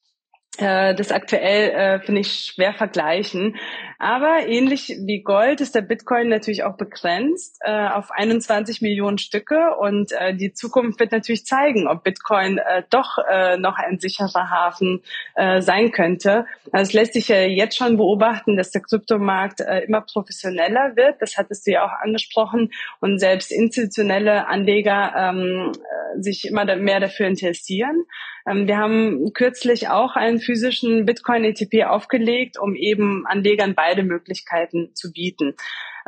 äh, 0.58 0.96
das 0.96 1.12
aktuell 1.12 1.70
äh, 1.70 2.00
finde 2.00 2.22
ich 2.22 2.52
schwer 2.54 2.74
vergleichen. 2.74 3.56
Aber 4.00 4.48
ähnlich 4.48 4.96
wie 5.06 5.24
Gold 5.24 5.60
ist 5.60 5.74
der 5.74 5.82
Bitcoin 5.82 6.30
natürlich 6.30 6.64
auch 6.64 6.78
begrenzt 6.78 7.58
äh, 7.62 7.88
auf 7.88 8.12
21 8.12 8.82
Millionen 8.82 9.18
Stücke 9.18 9.76
und 9.80 10.12
äh, 10.12 10.36
die 10.36 10.54
Zukunft 10.54 11.00
wird 11.00 11.12
natürlich 11.12 11.46
zeigen, 11.46 11.88
ob 11.88 12.04
Bitcoin 12.04 12.60
äh, 12.60 12.84
doch 12.92 13.18
äh, 13.28 13.58
noch 13.58 13.78
ein 13.78 14.00
sicherer 14.00 14.52
Hafen 14.52 15.02
äh, 15.36 15.62
sein 15.62 15.92
könnte. 15.92 16.46
Also 16.72 16.90
es 16.90 16.94
lässt 16.94 17.14
sich 17.14 17.28
ja 17.28 17.42
jetzt 17.42 17.76
schon 17.76 17.98
beobachten, 17.98 18.56
dass 18.56 18.70
der 18.70 18.82
Kryptomarkt 18.82 19.62
äh, 19.62 19.80
immer 19.80 20.02
professioneller 20.02 20.96
wird. 20.96 21.20
Das 21.20 21.38
hattest 21.38 21.66
du 21.66 21.72
ja 21.72 21.84
auch 21.84 22.04
angesprochen 22.04 22.72
und 23.00 23.18
selbst 23.18 23.52
institutionelle 23.52 24.48
Anleger 24.48 25.14
ähm, 25.18 25.72
äh, 25.74 26.22
sich 26.22 26.46
immer 26.46 26.66
mehr 26.76 27.00
dafür 27.00 27.26
interessieren. 27.26 28.06
Ähm, 28.48 28.68
wir 28.68 28.78
haben 28.78 29.34
kürzlich 29.34 29.90
auch 29.90 30.16
einen 30.16 30.40
physischen 30.40 31.06
Bitcoin-ETP 31.06 31.86
aufgelegt, 31.86 32.58
um 32.58 32.76
eben 32.76 33.26
Anlegern 33.28 33.76
beide 33.88 34.04
Möglichkeiten 34.04 34.94
zu 34.94 35.12
bieten. 35.12 35.56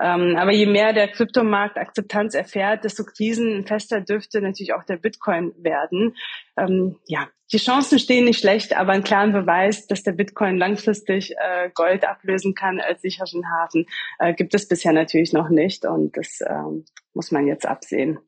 Ähm, 0.01 0.35
aber 0.37 0.51
je 0.51 0.65
mehr 0.65 0.93
der 0.93 1.09
Kryptomarkt 1.09 1.77
Akzeptanz 1.77 2.33
erfährt, 2.33 2.83
desto 2.83 3.03
krisenfester 3.03 4.01
dürfte 4.01 4.41
natürlich 4.41 4.73
auch 4.73 4.83
der 4.83 4.97
Bitcoin 4.97 5.53
werden. 5.57 6.15
Ähm, 6.57 6.97
ja, 7.05 7.27
die 7.51 7.57
Chancen 7.57 7.99
stehen 7.99 8.25
nicht 8.25 8.39
schlecht, 8.39 8.75
aber 8.77 8.93
einen 8.93 9.03
klaren 9.03 9.33
Beweis, 9.33 9.87
dass 9.87 10.03
der 10.03 10.13
Bitcoin 10.13 10.57
langfristig 10.57 11.35
äh, 11.37 11.69
Gold 11.73 12.05
ablösen 12.05 12.53
kann 12.53 12.79
als 12.79 13.01
sicheren 13.01 13.43
Hafen, 13.51 13.87
äh, 14.19 14.33
gibt 14.33 14.53
es 14.53 14.67
bisher 14.67 14.93
natürlich 14.93 15.33
noch 15.33 15.49
nicht 15.49 15.85
und 15.85 16.15
das 16.15 16.39
ähm, 16.47 16.85
muss 17.13 17.31
man 17.31 17.47
jetzt 17.47 17.65
absehen. 17.65 18.19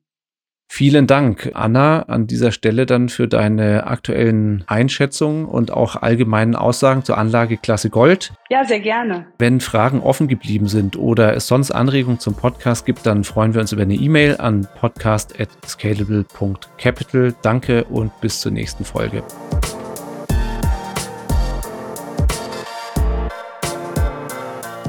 Vielen 0.74 1.06
Dank, 1.06 1.50
Anna, 1.52 2.04
an 2.04 2.26
dieser 2.26 2.50
Stelle 2.50 2.86
dann 2.86 3.10
für 3.10 3.28
deine 3.28 3.86
aktuellen 3.86 4.64
Einschätzungen 4.66 5.44
und 5.44 5.70
auch 5.70 5.96
allgemeinen 5.96 6.56
Aussagen 6.56 7.04
zur 7.04 7.18
Anlageklasse 7.18 7.90
Gold. 7.90 8.32
Ja, 8.48 8.64
sehr 8.64 8.80
gerne. 8.80 9.26
Wenn 9.38 9.60
Fragen 9.60 10.00
offen 10.00 10.28
geblieben 10.28 10.68
sind 10.68 10.96
oder 10.96 11.36
es 11.36 11.46
sonst 11.46 11.72
Anregungen 11.72 12.20
zum 12.20 12.36
Podcast 12.36 12.86
gibt, 12.86 13.04
dann 13.04 13.22
freuen 13.22 13.52
wir 13.52 13.60
uns 13.60 13.72
über 13.72 13.82
eine 13.82 13.96
E-Mail 13.96 14.38
an 14.38 14.66
podcast.scalable.capital. 14.80 17.34
Danke 17.42 17.84
und 17.84 18.18
bis 18.22 18.40
zur 18.40 18.52
nächsten 18.52 18.86
Folge. 18.86 19.22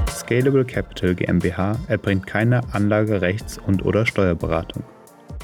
Scalable 0.09 0.63
Capital 0.63 1.13
GmbH 1.13 1.75
erbringt 1.89 2.25
keine 2.25 2.61
Anlagerechts- 2.71 3.59
und/oder 3.59 4.05
Steuerberatung. 4.05 4.83